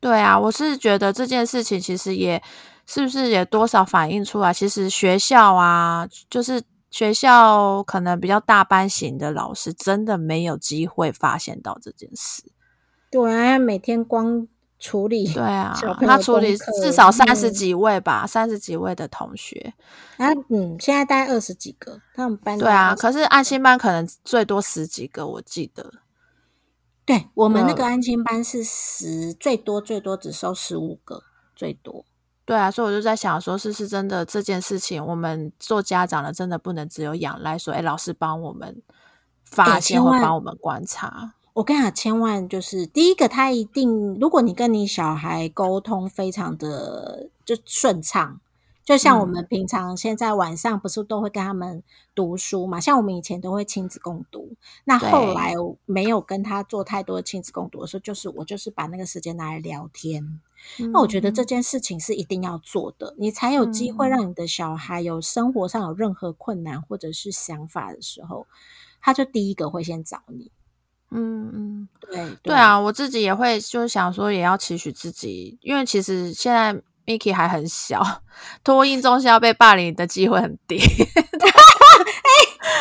[0.00, 2.40] 对啊，我是觉得这件事情其实也
[2.90, 12.42] 是不是也多少反映出来，其实学校啊，就是学校可能比较大班型的老师，真的没有机会发现到这件事。
[13.10, 14.48] 对啊，每天光
[14.78, 19.74] 处理对啊他处理至少三十嗯几位吧，三十几位的同学。
[20.16, 25.92] 啊，嗯，现在大概二十几个，他们班对啊，大概20可是安心班可能最多十几个，我记得。
[27.04, 31.22] 对我们那个安心班是十，最多最多只收十五个，
[31.54, 32.06] 最多。
[32.48, 38.80] 对啊，所以我就在想说，是不是真的这件事情，我们做家长的真的不能只有仰赖说，哎，老师帮我们
[39.44, 41.34] 发现或帮我们观察。
[41.52, 48.40] 我跟你讲，千万就是第一个，他一定，如果你跟你小孩沟通非常的就顺畅，
[48.82, 51.82] 就像我们平常现在晚上不是都会跟他们
[52.14, 52.80] 读书嘛？
[52.80, 55.52] 像我们以前都会亲子共读，那后对来
[55.84, 60.40] 没有跟他做太多的亲子共读的时候，就是我就是把那个时间拿来聊天。
[60.92, 68.46] 那我觉得这件事情是一定要做的，你才有机会嗯让你的小孩有生活上有任何困难或者是想法的时候，
[69.00, 70.50] 他就第一个会先找你。
[71.10, 76.74] 嗯嗯，对对啊，我自己也会就是想说，也要期许自己，因为其实现在
[77.06, 78.22] Miki 还很小，
[78.62, 80.78] 托婴中心要被霸凌的机会很低。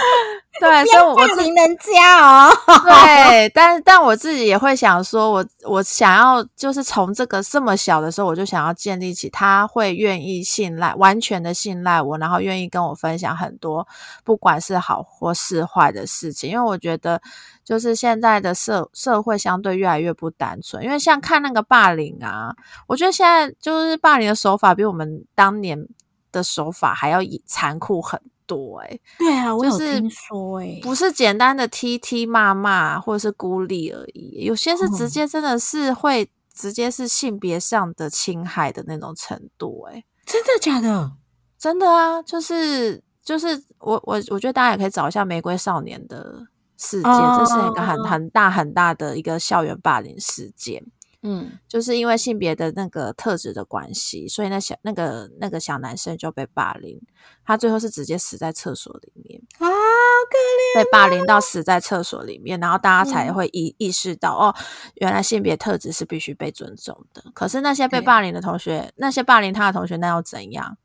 [0.59, 2.51] 对，所以我霸凌人家哦。
[2.83, 13.87] 对，但但我自己也会想说，我我想要就是从这个这么小的时候，我就想要建立起他会愿意信赖，完全的信赖我，然后愿意跟我分享很多，
[14.23, 16.49] 不管是好或是坏的事情。
[16.49, 17.21] 因为我觉得，
[17.63, 22.55] 就是现在的社社会相对越来越不单纯，因为像看那个霸凌啊，
[22.87, 25.87] 我觉得现在就是霸凌的手法比我们当年
[26.31, 41.11] 的手法还要残酷很多哎、对啊，我有就是听说哎、不是简单的踢踢骂骂或者是孤立而已，有些是直嗯接真的是会直接是性别上的侵害的那种程度哎、真的假的？
[41.59, 50.83] 真的啊，就是就是我我我觉得大家也可以找一下《玫瑰少年》的事件，这是一个很哦很大很大的一个校园霸凌事件。
[51.23, 57.01] 嗯，就是因为性别的那个特质的关系，所以那小那个那个小男生就被霸凌，
[57.43, 64.55] 他最后是直接死在厕所里面，啊，好可被霸凌到死在厕所里面，然后大家才嗯会意、意识到哦，
[64.95, 67.23] 原来性别特质是必须被尊重的。
[67.33, 70.77] 可是那些被霸凌的同学，那些霸凌他的同学，那又怎样？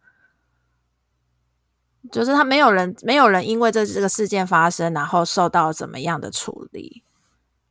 [2.10, 7.04] 就是他没有人，没有人因为这这个事件发生，然后受到怎么样的处理，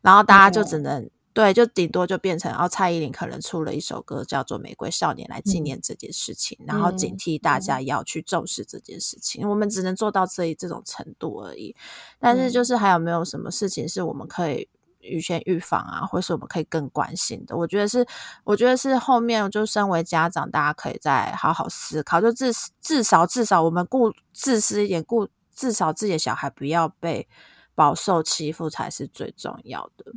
[0.01, 9.47] 然后大家就只能、对，就顶多就变成，哦，蔡依林可能出了一首歌叫做《玫瑰少年》来纪念这件事情，然后警惕大家要去重视这件事情。
[9.47, 11.73] 我们只能做到这一这种程度而已。
[12.19, 14.67] 但是就是还有没有什么事情是我们可以
[14.99, 17.55] 预先预防啊，或是我们可以更关心的？
[17.55, 18.05] 我觉得是，
[18.43, 22.51] 我觉得是后面就身为家长，大家可以再好好思考，就至
[22.81, 27.27] 至少至少我们顾自私一点，顾至少自己的小孩不要被
[27.73, 30.11] 饱受欺负才是最重要的。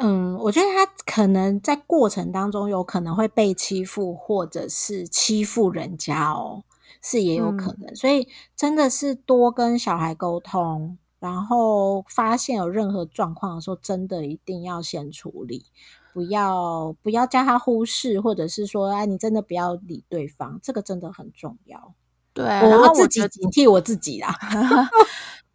[0.00, 6.64] 嗯，我觉得他可能在过程当中有可能会被欺负，或者是欺负人家哦，
[7.02, 7.94] 是也有可能。
[7.94, 8.26] 所以
[8.56, 15.66] 真的是多跟小孩沟通，然后发现有任何状况的时候，真的一定要先处理，
[16.14, 21.94] 不要不要叫他忽视，或者是说，哎，你真的不要理对方，这个真的很重要。
[22.32, 24.34] 对，然我自己警惕我自己啦。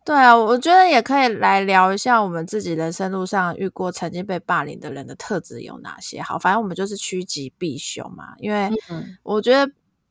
[0.05, 6.21] 对啊，我觉得也可以来聊一下我们自己人生路上遇过曾经被霸凌的人的特质有哪些。
[6.21, 9.67] 好，反正我们就是趋吉避凶嘛，因为嗯我觉得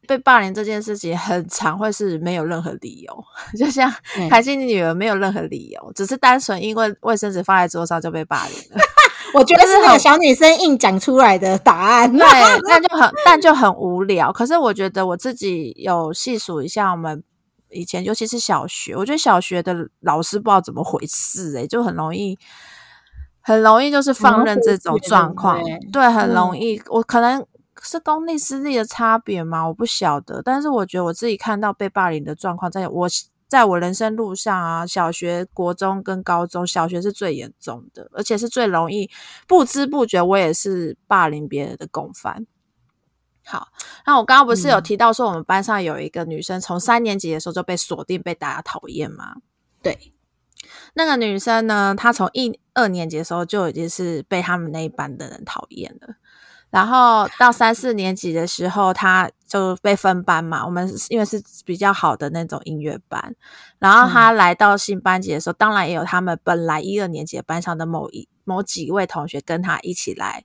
[0.09, 3.24] 被霸凌这件事情很常会是没有任何理由，
[3.57, 8.84] 就像对凯西女儿没有任何理由，只是单纯因为卫生纸放在桌上就被霸凌了。
[9.32, 12.12] 我觉得是那个小女生硬讲出来的答案。
[12.12, 12.20] 对，
[12.68, 14.32] 那就很但就很无聊。
[14.32, 17.20] 可是我觉得我自己有细数一下，我们
[17.75, 22.39] 以前尤其是小学，我觉得小学的老师不知道怎么回事、欸，就很容易。
[23.47, 25.61] 很容易就是放任这种状况，
[25.93, 26.81] 对很嗯容易。
[26.89, 27.47] 我可能
[27.83, 30.41] 是公立私立的差别嘛，我不晓得。
[30.43, 33.07] 但是我觉得我自己看到被霸凌的状况，在我
[33.47, 39.11] 在我人生路上啊，小学、国中跟高中，小学是最严重的，而且是最容易
[39.47, 42.47] 不知不觉我也是霸凌别人的共犯。
[43.45, 43.68] 好，
[44.07, 49.36] 那我刚刚不是有嗯提到说，我们班上有一个女生，从三年级的时候就被锁定被大家讨厌吗？
[49.82, 50.12] 对，
[50.95, 56.14] 那个女生呢，她从一二年级的时候就已经是被他们那一班的人讨厌了。
[56.70, 60.64] 然后到三四年级的时候，她就被分班嘛。
[60.64, 63.36] 我们因为是比较好的那种音乐班，
[63.78, 70.45] 然后她来到新班级的时候，当然也有他们本来一二年级的班上的某一某几位同学跟她一起来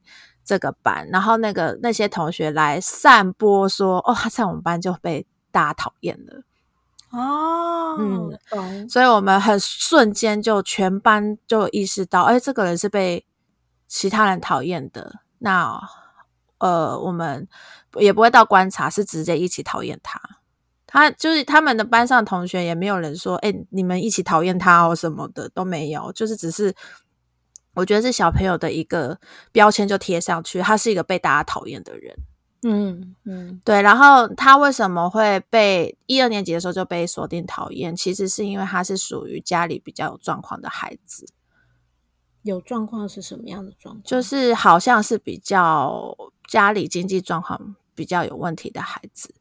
[0.50, 6.42] 这个班，然后那个那些同学来散播说，哦，他在我们班就被大家讨厌了。
[7.12, 13.24] 哦，嗯懂，所以我们很瞬间就全班就意识到，哎，这个人是被
[13.88, 15.20] 其他人讨厌的。
[15.38, 15.80] 那
[16.58, 17.48] 呃，我们
[18.00, 20.20] 也不会到观察，是直接一起讨厌他。
[20.88, 26.74] 他就是他们的班上同学也没有人说，哎，你们一起讨厌他哦什么的都没有，就是只是
[27.76, 29.20] 我觉得是小朋友的一个
[29.52, 32.16] 标签就贴上去，他是一个被大家讨厌的人。
[32.64, 37.96] 嗯嗯对，然后他为什么会被一二年级的时候就被锁定讨厌？
[37.96, 41.26] 其实是因为他是属于家里比较有状况的孩子，
[42.42, 44.04] 有状况是什么样的状况？
[44.04, 46.14] 就是好像是比较
[46.48, 49.34] 家里经济状况比较有问题的孩子。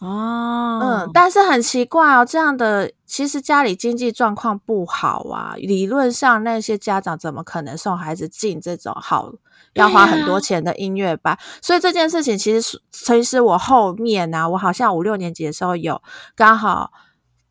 [0.00, 9.32] 哦，嗯，但是很奇怪哦，这样的其实家里经济状况不好啊，理论上那些家长怎么可能送孩子进这种好
[9.74, 11.36] 要花很多钱的音乐班？
[11.60, 16.00] 所以这件事情其实是其实我后面啊，我好像五六年级的时候有
[16.36, 16.92] 刚好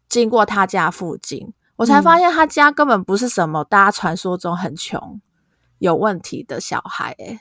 [0.07, 5.19] 经过他家附近，我才发现他家根本不是什么大家传说中很穷
[5.79, 7.39] 有问题的小孩、欸，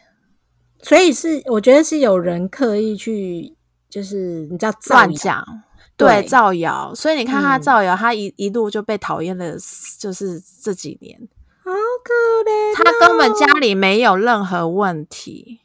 [0.83, 3.56] 所以是我觉得是有人刻意去，
[3.89, 5.63] 就是你知道乱讲。
[5.99, 9.57] 对，造谣，所以你看他嗯造谣，他一一路就被讨厌了，
[9.99, 11.19] 就是这几年，
[11.65, 11.71] 好
[12.05, 12.13] 可
[12.45, 15.61] 怜哦、他根本家里没有任何问题。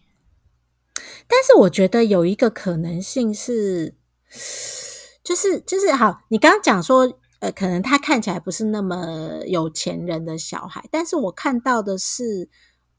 [1.27, 3.93] 但是我觉得有一个可能性是，
[5.21, 12.47] 就是就是好，你刚刚讲说，呃，可能他看起来不是那么有钱人的小孩，但是我看到的是，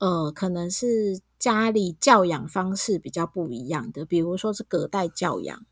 [0.01, 5.67] 呃，可能是家里教养方式比较不一样的，比如说是隔代教养，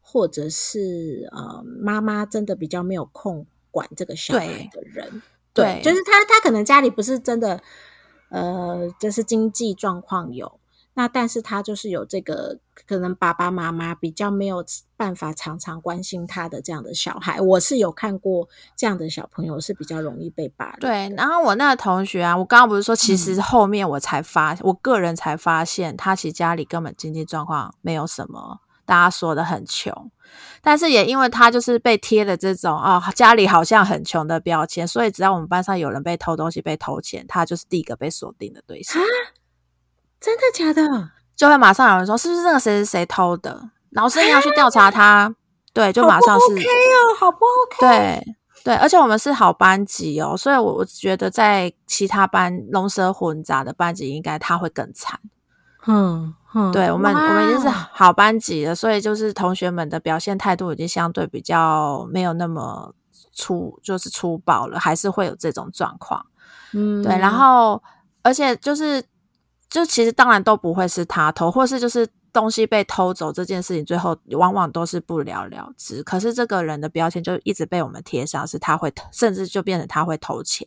[0.00, 5.20] 或者是呃妈妈真的比较没有空管这个小孩的人，
[5.52, 7.60] 对就是他他可能家里不是真的
[8.28, 10.59] 呃，就是经济状况有。
[11.00, 14.62] 那但是他就是有这个可能爸爸妈妈比较没有
[14.98, 18.46] 办法常常关心他的这样的小孩，我是有看过
[18.76, 20.80] 这样的小朋友是比较容易被霸凌。
[20.80, 30.10] 对，然后我那个同学啊，我刚刚不是说，其嗯实后面我才发，我个人才发现，他其实家里根本经济状况没有什么，大家说的很穷，
[30.60, 39.02] 但是也因为他就是被贴了这种哦家里好像很穷的标签，所以只要我们班上有人被偷东西、被偷钱，他就是第一个被锁定的对象。
[40.20, 41.10] 真的假的？
[41.34, 45.34] 就会马上有人说是不是那个谁谁谁偷的，老师你要去调查他。
[45.72, 47.76] 对，就马上是好不 OK 哦，好不 OK？
[47.80, 55.18] 对对，而且我们是好班级哦，所以我我觉得在其他班龙蛇混杂的班级，应该他会更惨。
[55.86, 62.92] 嗯嗯，对我们，我们已经是好班级了，所以就是同学们的表现态度已经相对比较没有那么
[63.32, 66.26] 粗，就是粗暴了，还是会有这种状况。
[66.72, 67.82] 嗯对，然后
[68.22, 69.02] 而且就是，
[69.70, 76.02] 就其实当然都不会是他偷，或是就是东西被偷走这件事情，最后往往都是不了了之。
[76.02, 80.66] 可是这个人的标签就一直被我们贴上，是他会，甚至就变成他会偷钱。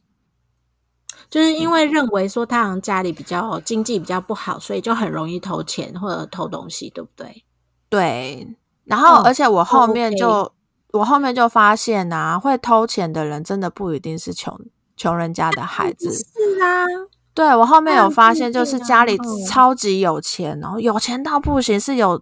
[1.30, 7.44] 就是因为认为说他好像家里比较经济比较不好，所以就很容易偷钱或者偷东西，对不对？
[7.90, 10.52] 对，然后、哦而且我后哦面就、
[10.92, 14.60] 我后面就发现啊，会偷钱的人真的不一定是穷
[14.98, 16.12] 穷人家的孩子。
[16.12, 16.24] 是
[16.62, 16.86] 啊，
[17.34, 22.22] 对我后面有发现，就是家里嗯超级有钱，然后有钱到不行，是有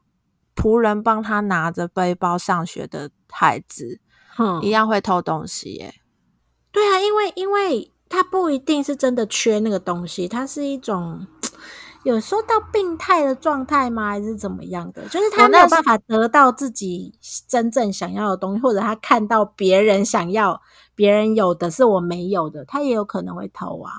[0.56, 4.00] 仆人帮他拿着背包上学的孩子，
[4.38, 5.94] 嗯一，样会偷东西耶。
[6.72, 11.28] 对啊，因为因为他不一定是真的缺那个东西，他是一种。
[12.04, 14.10] 有说到病态的状态吗？
[14.10, 15.04] 还是怎么样的？
[15.10, 17.14] 就是他没有办法得到自己
[17.48, 20.60] 真正想要的东西，或者他看到别人想要、
[20.96, 23.92] 别人有的是我没有的，他也有可能会偷啊。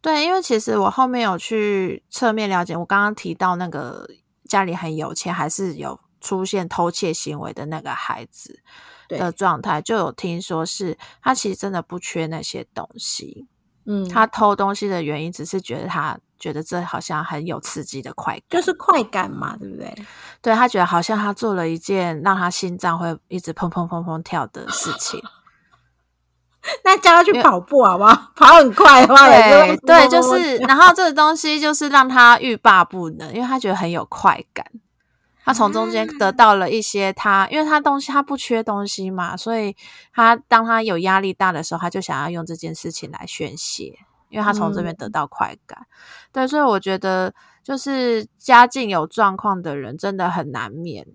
[0.00, 4.08] 对，因为其实我后面有去侧面了解，我刚刚提到那个
[4.48, 8.60] 家里很有钱，还是有出现偷窃行为的那个孩子
[9.08, 13.48] 的状态，就有听说是他其实真的不缺那些东西，
[13.84, 19.92] 嗯，他偷东西的原因只是觉得他觉得这好像很有刺激的快感，就是快感嘛，对不对？
[20.40, 25.20] 对他觉得好像他做了一件让他心脏会一直砰砰砰砰跳的事情。
[26.84, 28.14] 那叫他去跑步好不好？
[28.34, 34.66] 跑很快的话也对是对，就是，然后这个东西就是让他欲罢不能，因为他觉得很有快感。
[35.44, 39.76] 他从中间得到了一些他，因为他东西他不缺东西嘛，所以
[40.12, 43.96] 他当他有压力大的时候，他就想要用这件事情来宣泄，
[44.28, 45.86] 因为他从这边得到快感。
[46.32, 51.06] 对，所以我觉得就是家境有状况的人真的很难免。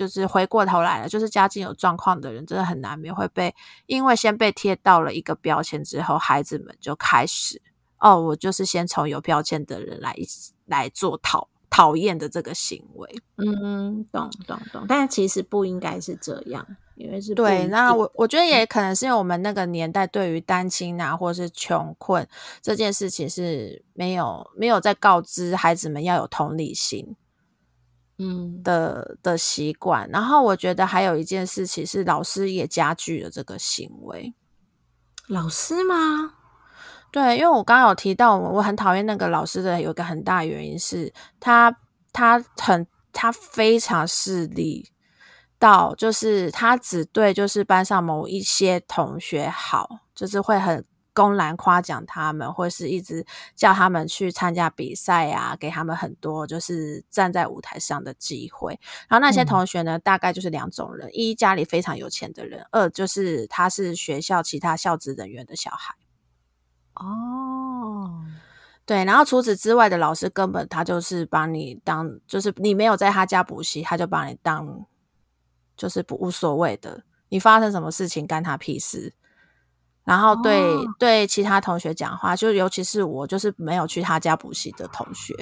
[0.00, 7.60] 就是回过头来了，就是家境有状况的人，真的很难免会被，因为先被贴到了一个标签之后，孩子们就开始，
[7.98, 10.16] 哦，我就是先从有标签的人来
[10.64, 13.14] 来做讨讨厌的这个行为。
[13.36, 22.26] 嗯，懂懂懂，但其实不应该是这样，因为是对，那我我觉得也可能是因为我们那个年代对于单亲啊，或是穷困
[22.62, 27.14] 这件事情是没有没有在告知孩子们要有同理心
[28.20, 30.06] 嗯的的习惯。
[30.10, 34.34] 然后我觉得还有一件事情是老师也加剧了这个行为。
[35.26, 36.34] 老师吗？
[37.10, 41.76] 对，因为我刚刚有提到，我我很讨厌那个老师的有一个很大原因是他
[42.12, 44.92] 他很他非常势利
[45.58, 50.84] 到，就是他只对就是班上某一些同学好，就是会很
[51.20, 58.80] 公然夸奖他们，或是一直叫他们去参加比赛啊，给他们很多就是站在舞台上的机会。
[59.06, 65.94] 然后那些嗯同学呢，大概就是两种人：一家里非常有钱的人，二就是他是学校其他校职人员的小孩。
[66.94, 68.24] 哦，
[68.86, 74.86] 对，然后除此之外的老师根本他就是把你当，就是你没有在他家补习，他就把你当
[75.76, 79.12] 就是不无所谓的，你发生什么事情干他屁事。
[80.04, 85.34] 然后对、哦对其他同学讲话，就尤其是我，就是没有去他家补习的同学，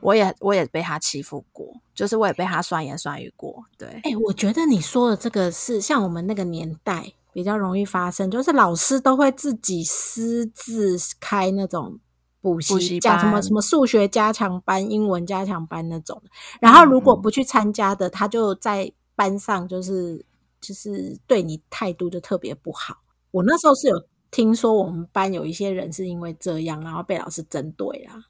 [0.00, 3.64] 我也我也被他欺负过，就是我也被他酸言酸语过。
[3.76, 12.00] 对，哎、我觉得你说的这个是像我们那个年代比较容易发生，就是老师都会自己私自开那种
[12.40, 16.20] 补补习习加什么什么数学加强班、英文加强班那种。
[16.60, 20.24] 然后如果嗯不去参加的，他就在班上就是
[20.60, 22.96] 就是对你态度就特别不好。
[23.30, 28.22] 我那时候是有听说我们班有一些人是因为这样，然后被老师针对啦。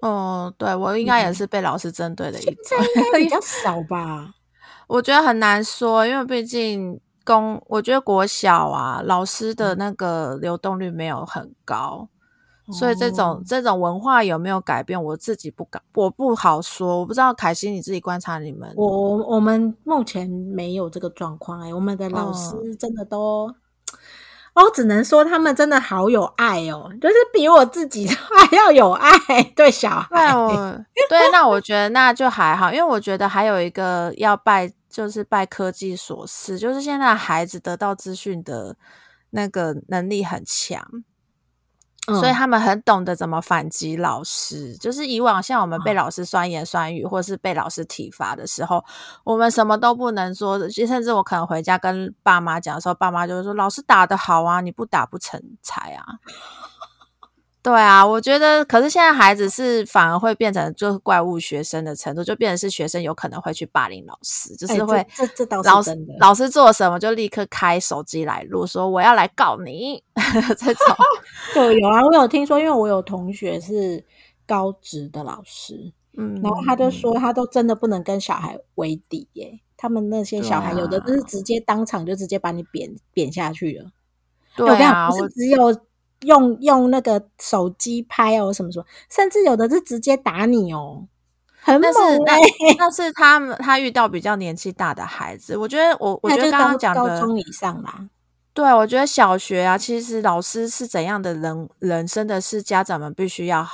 [0.00, 2.76] 哦，对我应该也是被老师针对的一种这。
[2.76, 4.34] 应该比较 少吧？
[4.88, 12.08] 我觉得很难说，因为毕竟公，我觉得国小啊，老师的那个流动率没有很高，
[12.72, 17.00] 所以这种哦这种文化有没有改变，我自己不敢，我不好说。
[17.00, 23.52] 我不知道凯西你自己观察你们，我我我们目前没有这个状况哎，我们的老师嗯真的都，
[24.56, 29.12] 我只能说他们真的好有爱哦，就是比我自己还要有爱
[29.54, 30.34] 对小孩。
[30.34, 30.50] 我
[31.08, 38.74] 对，那我觉得那就还好，因为我觉得还有一个要拜，就是拜科技所赐，就是现在孩子得到资讯的
[39.30, 40.82] 那个能力很强。
[42.06, 44.76] 所以嗯他们很懂得怎么反击老师。
[44.76, 48.84] 就是以往像我们被老师酸言酸语，或是被老师体罚的时候，
[49.24, 56.04] 我们什么都不能说，甚至我可能回家跟爸妈讲的时候，爸妈就会说：“老师打得好啊，你不打不成才啊。”
[57.66, 70.00] 对啊，我觉得，可是现在孩子是反而会变成就是怪物学生的程度，就变成是学生有可能会去霸凌老师，就哎是会这这这倒是老师老师做什么就立刻开手机来录，说我要来告你
[70.56, 70.96] 这种。
[71.54, 74.04] 对，有啊，我有听说，因为我有同学是
[74.46, 83.90] 高职的老师，嗯，然后他就说他都真的不能跟小孩为敌耶，他们那些小孩有的就是直接当场就直接把你贬贬下去了。
[84.54, 85.76] 对啊，不是只有
[86.22, 91.06] 用用那个手机拍哦，什么什么，甚至有的是直接打你哦，
[91.60, 92.40] 很猛但是哎、
[92.78, 98.08] 那那是他们他遇到比较年纪大的孩子，我觉得我我觉得刚刚讲的高中以上啦，
[98.54, 103.66] 对，我觉得小学啊，其实老师是怎样的人人，真的是家长们必须要，嗯，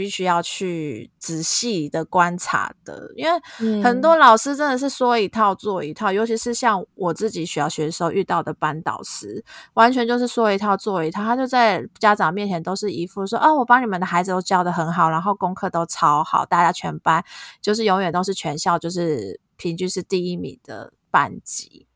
[0.00, 9.44] 必须要去仔细的观察的，因为嗯很多老师真的是说一套做一套，尤其是像我自己小学的时候遇到的班导师，
[9.74, 17.22] 完全就是说一套做一套，他就在家长面前都是一副说，哦，我帮你们的孩子都教的很好，然后功课都超好，大家全班
[17.60, 21.86] 就是永远都是全校就是平均是第一名的班级。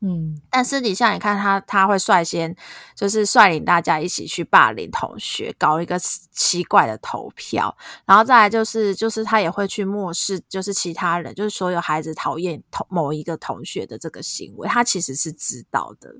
[0.00, 0.40] 嗯。
[0.50, 2.54] 但私底下你看他，他会率先
[2.94, 16.10] 就是率领大家一起去霸凌同学，搞一个奇怪的投票，然后再来就是就是他也会去漠视，就是其他人，就是所有孩子讨厌同某一个同学的这个行为，他其实是知道的。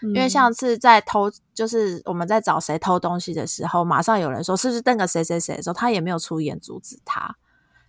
[0.00, 7.34] 因为上次在偷，就是我们在找谁偷东西的时候，马上有人说是不是那个谁谁谁的时候，他也没有出言阻止他，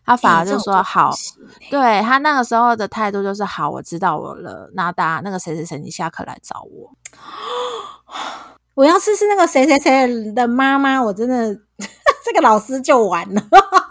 [0.06, 6.92] 他反哎而就说好，欸对他那个时候的态度就是好，我知道我了，那大家那个谁谁谁，你下课来找我。
[8.76, 11.56] 我要是是那个谁谁谁的妈妈，我真的
[12.26, 13.42] 这个老师就完了。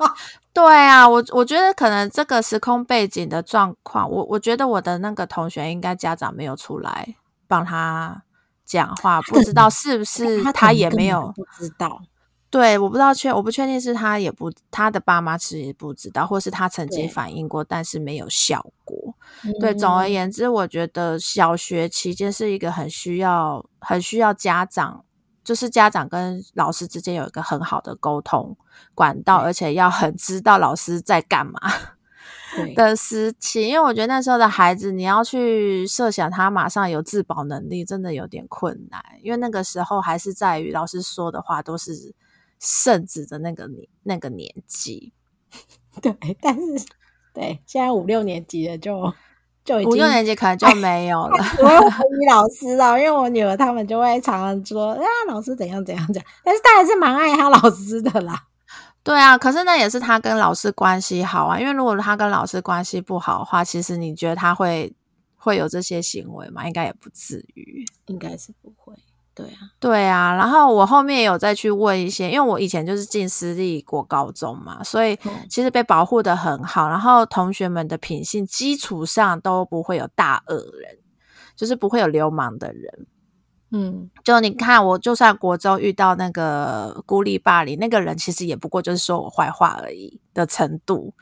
[0.52, 7.16] 对啊，我我觉得可能这个时空背景的状况，我我觉得我的那个同学应该家长没有出来
[7.48, 8.22] 帮他
[8.64, 12.00] 讲话，不知道是不是他也没有不知道。
[12.54, 18.96] 对，我不知道确，我不确定是他也不他的爸妈其实不知道，或是他曾经反映过，但是没有效果。
[19.58, 25.04] 对，总而嗯言之，我觉得小学期间是一个很需要、很需要家长，
[25.42, 28.56] 就是家长跟老师之间有一个很好的沟通
[28.94, 31.58] 管道，而且要很知道老师在干嘛
[32.76, 33.66] 的时期。
[33.66, 39.02] 因为我觉得那时候的孩子，你要去设想他马上有自保能力，真的有点困难。
[39.24, 42.14] 因为那个时候还是在于老师说的话都是
[42.64, 45.12] 圣旨的那个年那个年纪。
[46.00, 46.86] 对，但是
[47.34, 49.12] 对现在五六年级了就
[49.64, 51.36] 就已经五六年级可能就没有了。
[51.62, 58.46] 我会怀疑老师啊，因为我女儿他们就会常常说啊，老师怎样怎样怎样，但是她还是蛮爱她老师的啦。
[59.04, 64.90] 对啊，可是那也是他跟老师关系好啊，因为如果他跟老师关系不好的话，其实你觉得他会
[65.36, 66.66] 会有这些行为吗？
[66.66, 67.84] 应该也不至于。
[68.06, 68.94] 应该是不会，
[69.34, 80.98] 对啊，对啊，然后我后面有再去问一些，因为我以前就是进私立国高中嘛，所以嗯其实被保护的很好，然后同学们的品性基础上都不会有大恶人，
[81.56, 83.06] 就是不会有流氓的人。
[83.70, 91.12] 嗯，就你看，我就算国中遇到那个孤立霸凌，那个人其实也不过就是说我坏话而已的程度。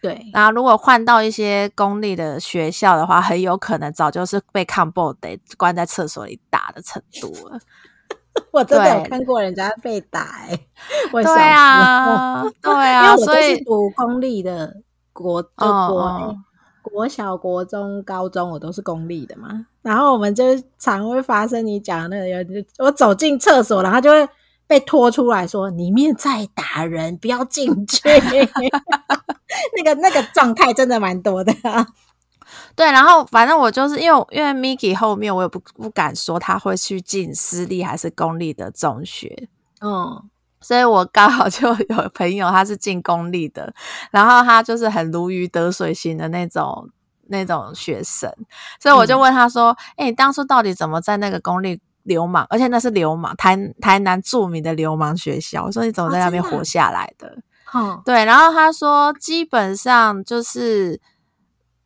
[0.00, 7.58] 对，然后如果换到一些公立的学校的话，很有可能早就是被抗暴得关在厕所里打的程度了。
[8.52, 10.66] 我真的有看过人家被打、欸，
[11.12, 14.76] 我对啊，对 因为啊，我都是读公立的
[15.12, 16.44] 国，就嗯
[16.82, 19.66] 国、小、国中、高中，我都是公立的嘛。
[19.82, 20.44] 然后我们就
[20.78, 24.28] 常会发生你讲的那个有，我走进厕所，然后就会
[24.68, 28.00] 被拖出来说里面在打人，不要进去。
[29.76, 31.84] 那个那个状态真的蛮多的、啊。
[32.76, 39.48] 对，然后反正我就是因为因为 Miki 后面我也不不敢说他会去进私立还是公立的中学，
[39.80, 40.22] 嗯，
[40.60, 43.74] 所以我刚好就有朋友他是进公立的，
[44.10, 46.88] 然后他就是很如鱼得水型的那种
[47.26, 48.32] 那种学生，
[48.80, 55.64] 所以我就问他说：“哎、你当初到底怎么在那个公立流氓，而且那是流氓台台南著名的流氓学校？
[55.64, 57.38] 我说你怎么在那边活下来的？”
[57.70, 61.00] 哼，对，然后他说，基本上就是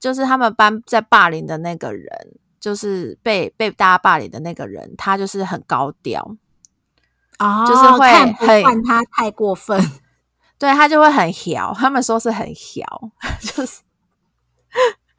[0.00, 2.08] 就是他们班在霸凌的那个人，
[2.60, 6.22] 就是被被大家霸凌的那个人，他就是很高调，
[7.40, 9.78] 哦，就是会看不很看他太过分。
[10.56, 12.86] 对他就会很调，他们说是很调，
[13.42, 13.80] 就是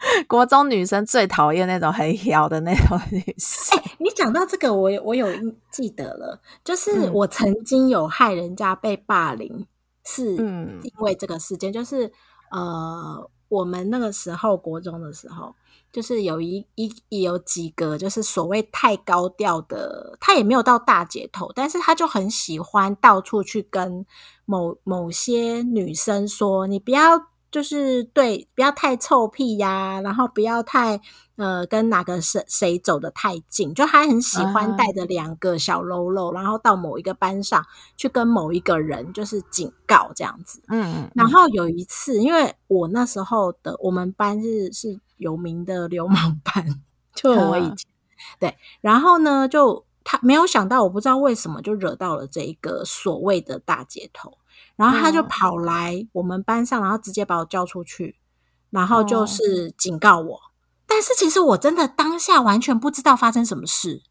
[0.28, 3.80] 国中女生最讨厌那种很调的那种女生。
[4.00, 9.66] 你讲到这个，我有我有印记得了，就是嗯我曾经有害人家被霸凌，
[10.04, 12.12] 是嗯因为这个事件，就是
[12.52, 15.56] 呃，我们那个时候国中的时候，
[15.92, 24.06] 就是有一一有几个就是所谓太高调的，他也没有到大姐头，但是他就很喜欢到处去跟
[24.46, 27.28] 某某些女生说，你不要。
[27.54, 31.00] 就是对，不要太臭屁呀、然后不要太
[31.36, 34.76] 呃跟哪个谁谁走的太近，就他很喜欢啊。
[34.76, 37.64] 带着两个小喽啰，然后到某一个班上
[37.96, 40.64] 去跟某一个人就是警告这样子。
[40.70, 41.04] 嗯。
[41.04, 46.82] 嗯，然后有一次，因为我那时候的我们班是是有名的流氓班，
[47.14, 47.76] 就我以嗯。
[47.76, 47.92] 前。
[48.40, 54.38] 对，然后呢，就他没有想到，我不知道为什么就惹到了这一个所谓的大姐头，
[54.76, 58.18] 然后他就嗯跑来我们班上，然后直接把我叫出去，
[58.70, 60.40] 然后就哦是警告我。
[60.86, 64.04] 但是其实我真的当下完全不知道发生什么事，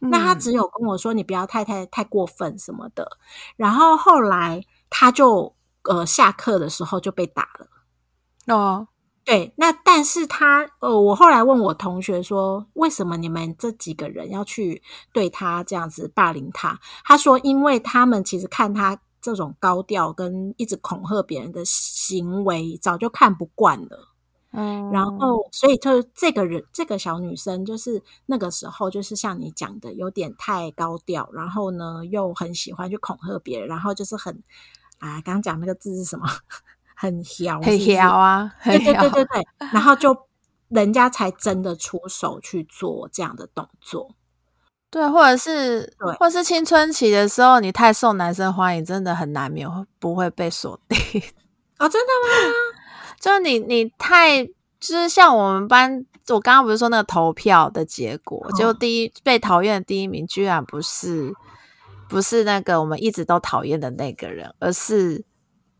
[0.00, 3.18] 那他嗯只有跟我说你不要太太太过分什么的，
[3.56, 5.54] 然后后来他就
[5.84, 8.54] 呃下课的时候就被打了。
[8.54, 8.88] 哦，
[9.24, 14.82] 对，那但是他呃，我后来问我同学说，为什么你们这几个人要去
[15.12, 16.78] 对他这样子霸凌他？
[17.04, 24.08] 他说，因为他们其实看他这种高调跟一直恐吓别人的行为，早就看不惯了。
[24.52, 34.32] 嗯，然后，所以就这个人，这个小女生，就是那个时候，就是像你讲的，有点太高调，然后呢，又很喜欢去恐吓别人，然后就是很
[34.98, 36.24] 啊，刚刚讲那个字是什么？
[36.94, 40.16] 很调，很是不是调啊，很对对调对对对，然后就
[40.68, 44.14] 人家才真的出手去做这样的动作。
[44.90, 50.98] 对，或者是对或是青春期的时候，你太受男生欢迎，真的很难免会不会被锁定。
[51.78, 52.54] 哦，真的吗？
[53.20, 61.32] 就是你你太就是像我们班，我刚刚不是说那个投票的结果，结果嗯第一被讨厌的第一名居然不是
[62.08, 65.24] 不是那个我们一直都讨厌的那个人，而是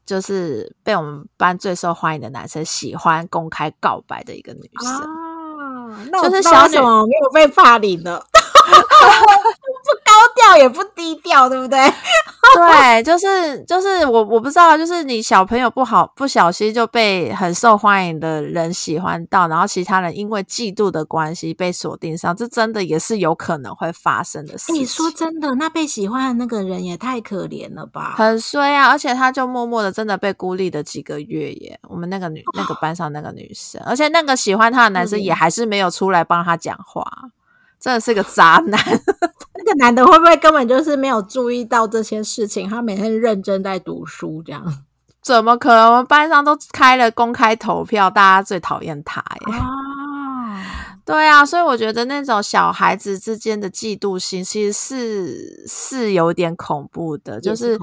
[0.04, 4.92] 就是被我们班最受欢迎的男生喜欢公开告白的一个女生。
[4.92, 8.26] 啊，那我就是知道为小女什么没有被霸凌了？
[8.66, 11.78] 不高调也不低调，对不对？
[12.54, 24.74] 对，就是就是我我不知道，就是你小朋友不好不小心就被很受欢迎的人喜欢到，然后其他人因为嫉妒的关系被锁定上，这真的也是有可能会发生的事情。
[24.74, 28.14] 你说真的，那被喜欢的那个人也太可怜了吧？
[28.16, 31.78] 很衰啊，而且他就默默的真的被孤立了几个月耶。
[31.88, 37.04] 我们那个女那个班上那个女生，而且那个喜欢他的男生嗯也还是没有出来帮他讲话，
[37.80, 38.80] 真的是个渣男。
[39.58, 42.68] 那个男的会不会根本就是没有注意到这些事情？
[42.68, 44.62] 他每天认真在读书，这样
[45.22, 45.90] 怎么可能？
[45.90, 49.54] 我们班上都开了公开投票，大家最讨厌他耶。
[49.56, 50.62] 啊，
[51.04, 57.80] 对啊，所以我觉得那种小孩子之间的嫉妒心其实是是有点恐怖的，就也是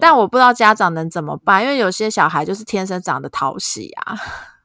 [0.00, 4.16] 但我不知道家长能怎么办，因为有些小孩就是天生长得讨喜啊，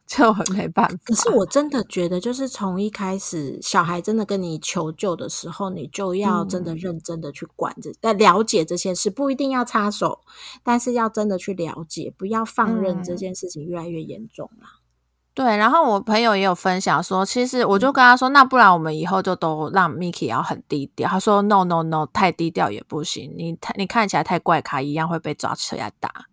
[0.07, 0.95] 就很没办法。
[1.03, 10.21] 可是我真的觉得，就是从一开始，小孩真的跟你求救的时候，你就要真的认真的去管这、呃了解这些事，不一定要插手，
[10.63, 14.67] 但是要真的去了解，不要放任这嗯件事情越来越严重啦。
[15.33, 21.07] 对，然后我朋友也有分享说，其实我就跟他说，那不然我们以后就都让 Miki 要很低调。
[21.07, 26.25] 他说 No No No，太低调也不行，你太你看起来太怪咖，一样会被抓起来打。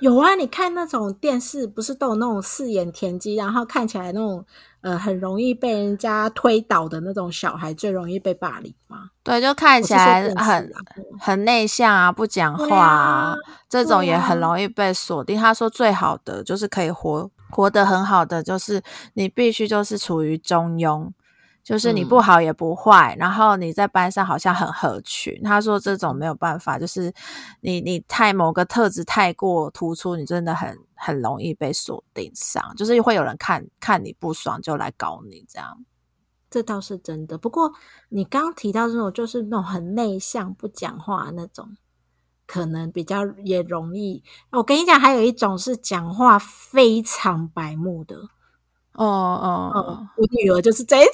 [0.00, 4.44] 有啊，你看那种电视，不是都有那种四眼田鸡，然后看起来那种
[4.80, 9.10] 呃很容易被人家推倒的那种小孩，最容易被霸凌吗？
[9.24, 10.72] 对，就看起来很
[11.18, 13.36] 很内向啊，不讲对话啊
[13.68, 15.38] 这种也很容易被锁定。
[15.38, 18.80] 他说最好的就是可以活活得很好的，就是
[19.14, 21.10] 你必须就是处于中庸，
[21.68, 25.38] 就是你不嗯好也不坏，然后你在班上好像很合群。
[25.42, 27.12] 他说这种没有办法，就是
[27.60, 35.84] 你你太某个特质太过突出，你真的很很容易被锁定上，就是会有人看看你不爽就来搞你这样。
[36.48, 37.36] 这倒是真的。
[37.36, 37.70] 不过
[38.08, 41.76] 你刚刚提到这种，就是那种很内向、不讲话那种，
[42.46, 44.24] 可能比较也容易。
[44.52, 48.30] 我跟你讲，还有一种是讲话非常白目的，
[49.04, 51.12] 哦哦嗯哦，，我女儿就是这一种。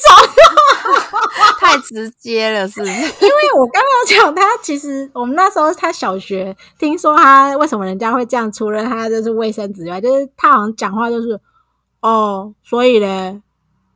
[1.59, 2.93] 太直接了，是不是？
[2.93, 11.41] 因为我刚刚讲，他其实我们那时候他小学，听说他为什么人家会这样，除了他就是卫生纸以外，就是他好像讲话就是
[12.01, 13.41] 哦，所以嘞，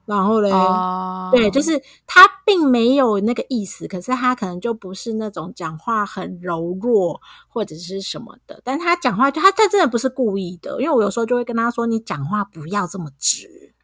[0.07, 13.74] 然后嘞，哦，对，就是他并没有那个意思，可是他可能就不是那种讲话很柔弱或者是什么的，但他讲话就他他真的不是故意的，因为我有时候就会跟他说，你讲话不要这么直，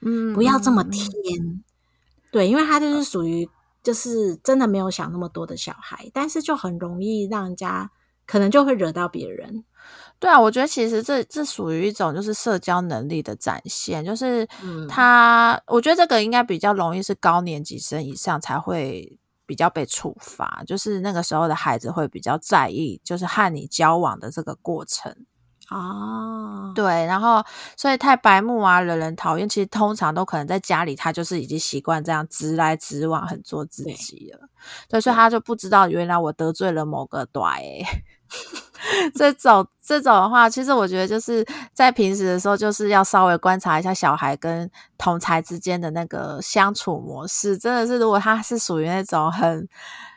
[0.00, 1.64] 嗯不要这么嗯嗯甜。
[2.30, 3.48] 对，因为他就是属于
[3.82, 7.90] 就是真的没有想那么多的小孩，但是就很容易让人家
[8.26, 9.64] 可能就会惹到别人。
[10.18, 25.14] 对啊，我觉得其实这这属于一种就是社交能力的展现，就是嗯他，我觉得这个应该比较容易是高年级生以上才会比较被处罚，就是那个时候的孩子会比较在意，就是和你交往的这个过程。
[25.70, 27.44] 哦，对，然后
[27.76, 29.46] 所以太白目啊，惹人讨厌。
[29.46, 34.48] 其实通常都可能在家里，他就是已经习惯这样直来直往，很做自己了。
[34.88, 37.84] 对，所以他就不知道原来我得罪了某个短欸。
[39.14, 41.44] 这种这种的话，其实我觉得就是
[41.74, 47.58] 在平时的时候，就是要稍微观察一下小孩跟同才之间的那个相处模式。
[47.58, 49.68] 真的是，如果他是属于那种很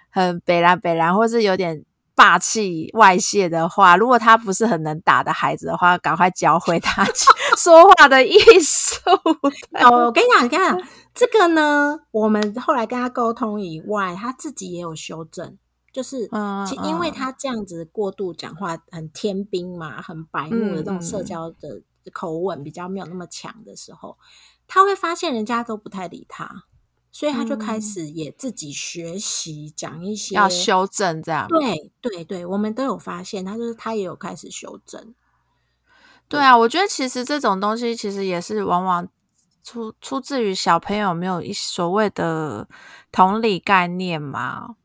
[0.10, 1.84] 很北蓝北蓝，或是有点
[2.16, 7.04] 霸气外泄的话，如果他不是很能打的孩子的话，赶快教会他
[7.58, 9.00] 说话的艺术。
[9.80, 10.78] 哦，我跟你讲，你看，
[11.14, 15.58] 这个呢，我们后来跟他沟通以外，他自己也有修正，
[15.92, 16.30] 就是
[16.84, 21.82] 因为嗯他这样子过度讲话，很天兵嘛，很白目的这种社交的
[22.12, 24.18] 口吻比较没有那么强的时候，
[24.68, 26.64] 他会发现人家都不太理他，
[27.12, 31.48] 所以他就开嗯始也自己学习讲一些要修正这样。
[31.50, 35.14] 对对对，我们都有发现，他就是他也有开始修正。
[36.30, 39.06] 对啊，我觉得其实这种东西其实也是往往
[39.64, 42.70] 出出自于小朋友没有一所谓的
[43.12, 44.76] 同理概念嘛，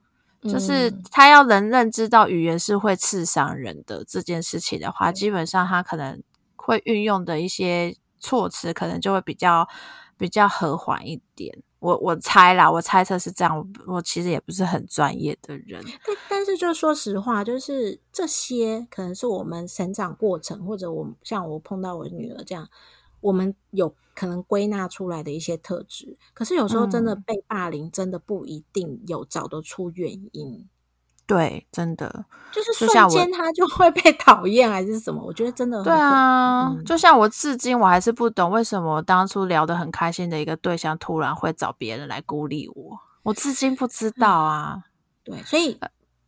[0.42, 6.20] 就是嗯他要能认知到语言是会刺伤人的这件事情的话，基本上他可能
[6.56, 9.68] 会运用的一些措辞，可能就会比较
[10.18, 11.62] 比较和缓一点。
[11.86, 13.56] 我我猜啦，我猜测是这样。
[13.56, 22.68] 我我其实也不是很专业的人，但但是就说实话，就是这些可能是我们成长过程，或者我像我碰到我女儿这样，
[23.20, 26.18] 我们有可能归纳出来的一些特质。
[26.34, 30.68] 可是有时候真的嗯被霸凌，真的不一定有找得出原因，
[31.26, 32.24] 对，真的。
[32.52, 35.22] 就是瞬间他就会被讨厌还是什么？
[35.22, 44.84] 我觉得真的很对啊，嗯就像我至今我还是不懂为什么当初聊得很开心的一个对象，突然会找别人来孤立我，我至今不知道啊。
[45.22, 45.78] 对，所以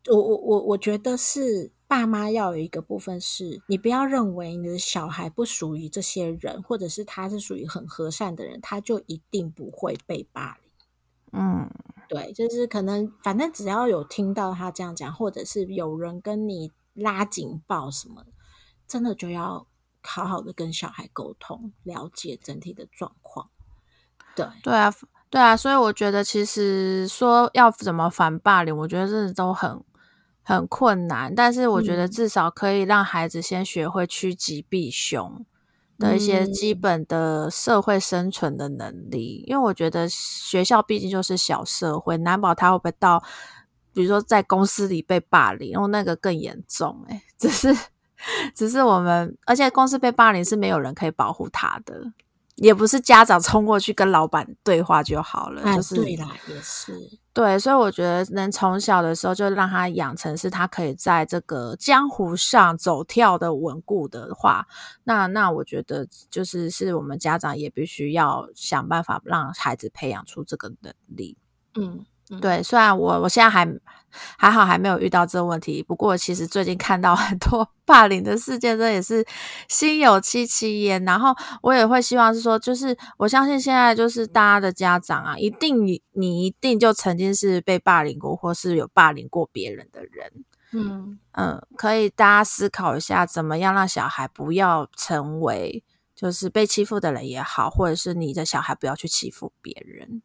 [0.08, 10.70] 我我我我觉得是爸妈要有一个部分是，你不要认为你的小孩不属于这些人，或者是他是属于很和善的人，他就一定不会被霸凌。
[11.32, 11.70] 嗯，
[12.08, 18.32] 对，就是可能反正只要有听到他这样讲，或者是有人跟你拉警报什么的，
[18.86, 19.66] 真的就要
[20.02, 23.50] 好好的跟小孩沟通，了解整体的状况。
[24.34, 24.92] 对，对啊，
[25.28, 29.84] 对啊，所以我觉得其实说要怎么反霸凌，我觉得真的都很
[30.42, 35.44] 很困难，但是我觉得嗯至少可以让孩子先学会趋吉避凶。
[35.98, 43.22] 的一些基嗯本的社会生存的能力，因为我觉得学校毕竟就是小社会，难保他会不会到，
[43.92, 47.22] 比如说在公司里被霸凌，然后那个更严重、欸。
[47.38, 47.76] 只是
[48.54, 52.12] 只是我们，而且公司被霸凌是没有人可以保护他的，
[52.56, 56.92] 也不是家长冲过去跟老板对话就好了，哎，就是对啦，也是，
[57.38, 64.66] 对，所以我觉得能从小的时候就让他养成是他可以在这个江湖上走跳的稳固的话，
[65.04, 71.36] 那那我觉得就是是我们家长也必须要想办法让孩子培养出这个能力。
[71.76, 72.04] 嗯。
[72.30, 73.64] 嗯对，虽然我我现在还
[74.36, 79.26] 还好还没有遇到这个问题，不过其实最近看到很多 霸凌的事件，这也是
[79.68, 81.04] 心有戚戚焉。
[81.04, 90.44] 然后我也会希望是说，就是我相信现在就是大家的家长啊，一定你你一定就曾经是被霸凌过，或是有霸凌过别人的人。
[90.72, 95.82] 嗯嗯，可以大家思考一下，怎么样让小孩不要成为
[96.14, 100.20] 就是被欺负的人也好，或者是你的小孩不要去欺负别人。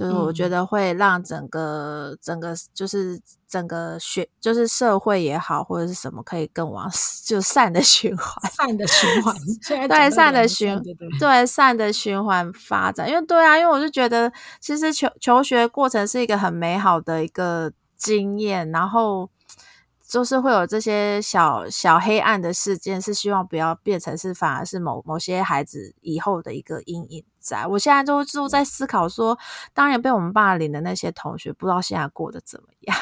[0.00, 6.90] 就是我觉嗯得会让整个、整个就是整个学就是社会也好，或者是什么可以更往
[7.26, 9.36] 就善的循环，善的循环，
[9.86, 13.06] 对善的循对对对善的循环发展。
[13.10, 19.28] 因为对啊，因为我就觉得其实求求学过程是一个很美好的一个经验，然后
[20.08, 27.22] 就是会有这些小小黑暗的事件，是希望不要变成是反而是某某些孩子以后的一个阴影。
[27.40, 29.38] 在我现在都就在思考说，
[29.74, 32.96] 当年被我们霸凌的那些同学，不知道现在过得怎么样。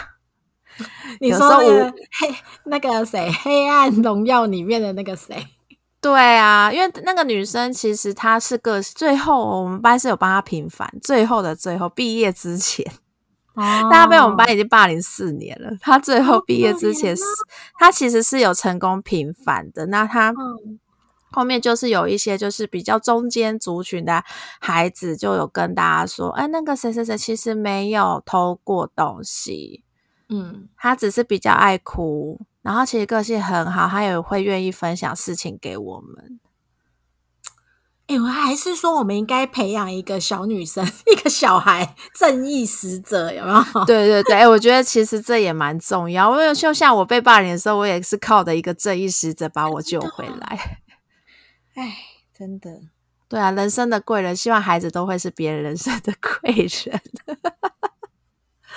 [1.21, 2.35] 你说那个黑
[2.65, 5.47] 那个谁，《黑暗荣耀》里面的那个谁？
[6.01, 12.87] 对啊，因为那个女生其实她是个最后我们班是有帮她平反，最后的最后毕业之前，
[13.55, 15.71] 哦，她被我们班已经霸凌四年了。
[15.81, 17.25] 她最后毕业之前是，
[17.81, 19.87] 她其实是有成功平反的。
[19.87, 20.33] 那她
[21.31, 24.25] 后面就是有一些就是比较中间族群的
[24.61, 29.85] 孩子，就有跟大家说，哎，那个谁谁谁其实没有偷过东西，
[30.29, 32.41] 嗯，他只是比较爱哭。
[32.63, 36.39] 然后其实个性很好，他也会愿意分享事情给我们。
[38.09, 43.85] 哎，我还是说，我们应该培养一个小女生， 一个小孩，正义使者，有没有？
[43.85, 46.31] 对对对，哎，我觉得其实这也蛮重要。
[46.33, 50.81] 因为就像我被霸凌的时候，我也是靠的一个正义使者把我救回来。
[51.79, 51.97] 哎，
[52.35, 52.81] 真的，
[53.29, 57.01] 对啊，人生的贵人，希望孩子都会是别人人生的贵人。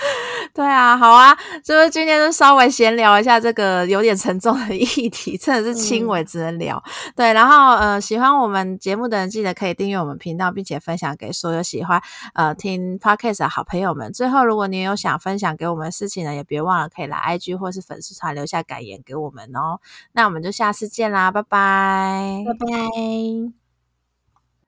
[0.54, 6.82] 对啊，好啊，就是今天就稍微闲聊一下这个有点沉重的议题，真的是轻微只能聊。
[7.16, 12.02] 对，然后呃，喜欢我们节目的人，记得可以订阅我们频道，并且分享给所有喜欢
[12.34, 14.12] 呃听 podcast 的好朋友们。
[14.12, 19.80] 最后，如果你有想分享给我们的事情呢，也别忘了可以来 IG 或是粉丝团留下感言给我们哦。
[20.12, 23.61] 那我们就下次见啦，拜拜，拜拜。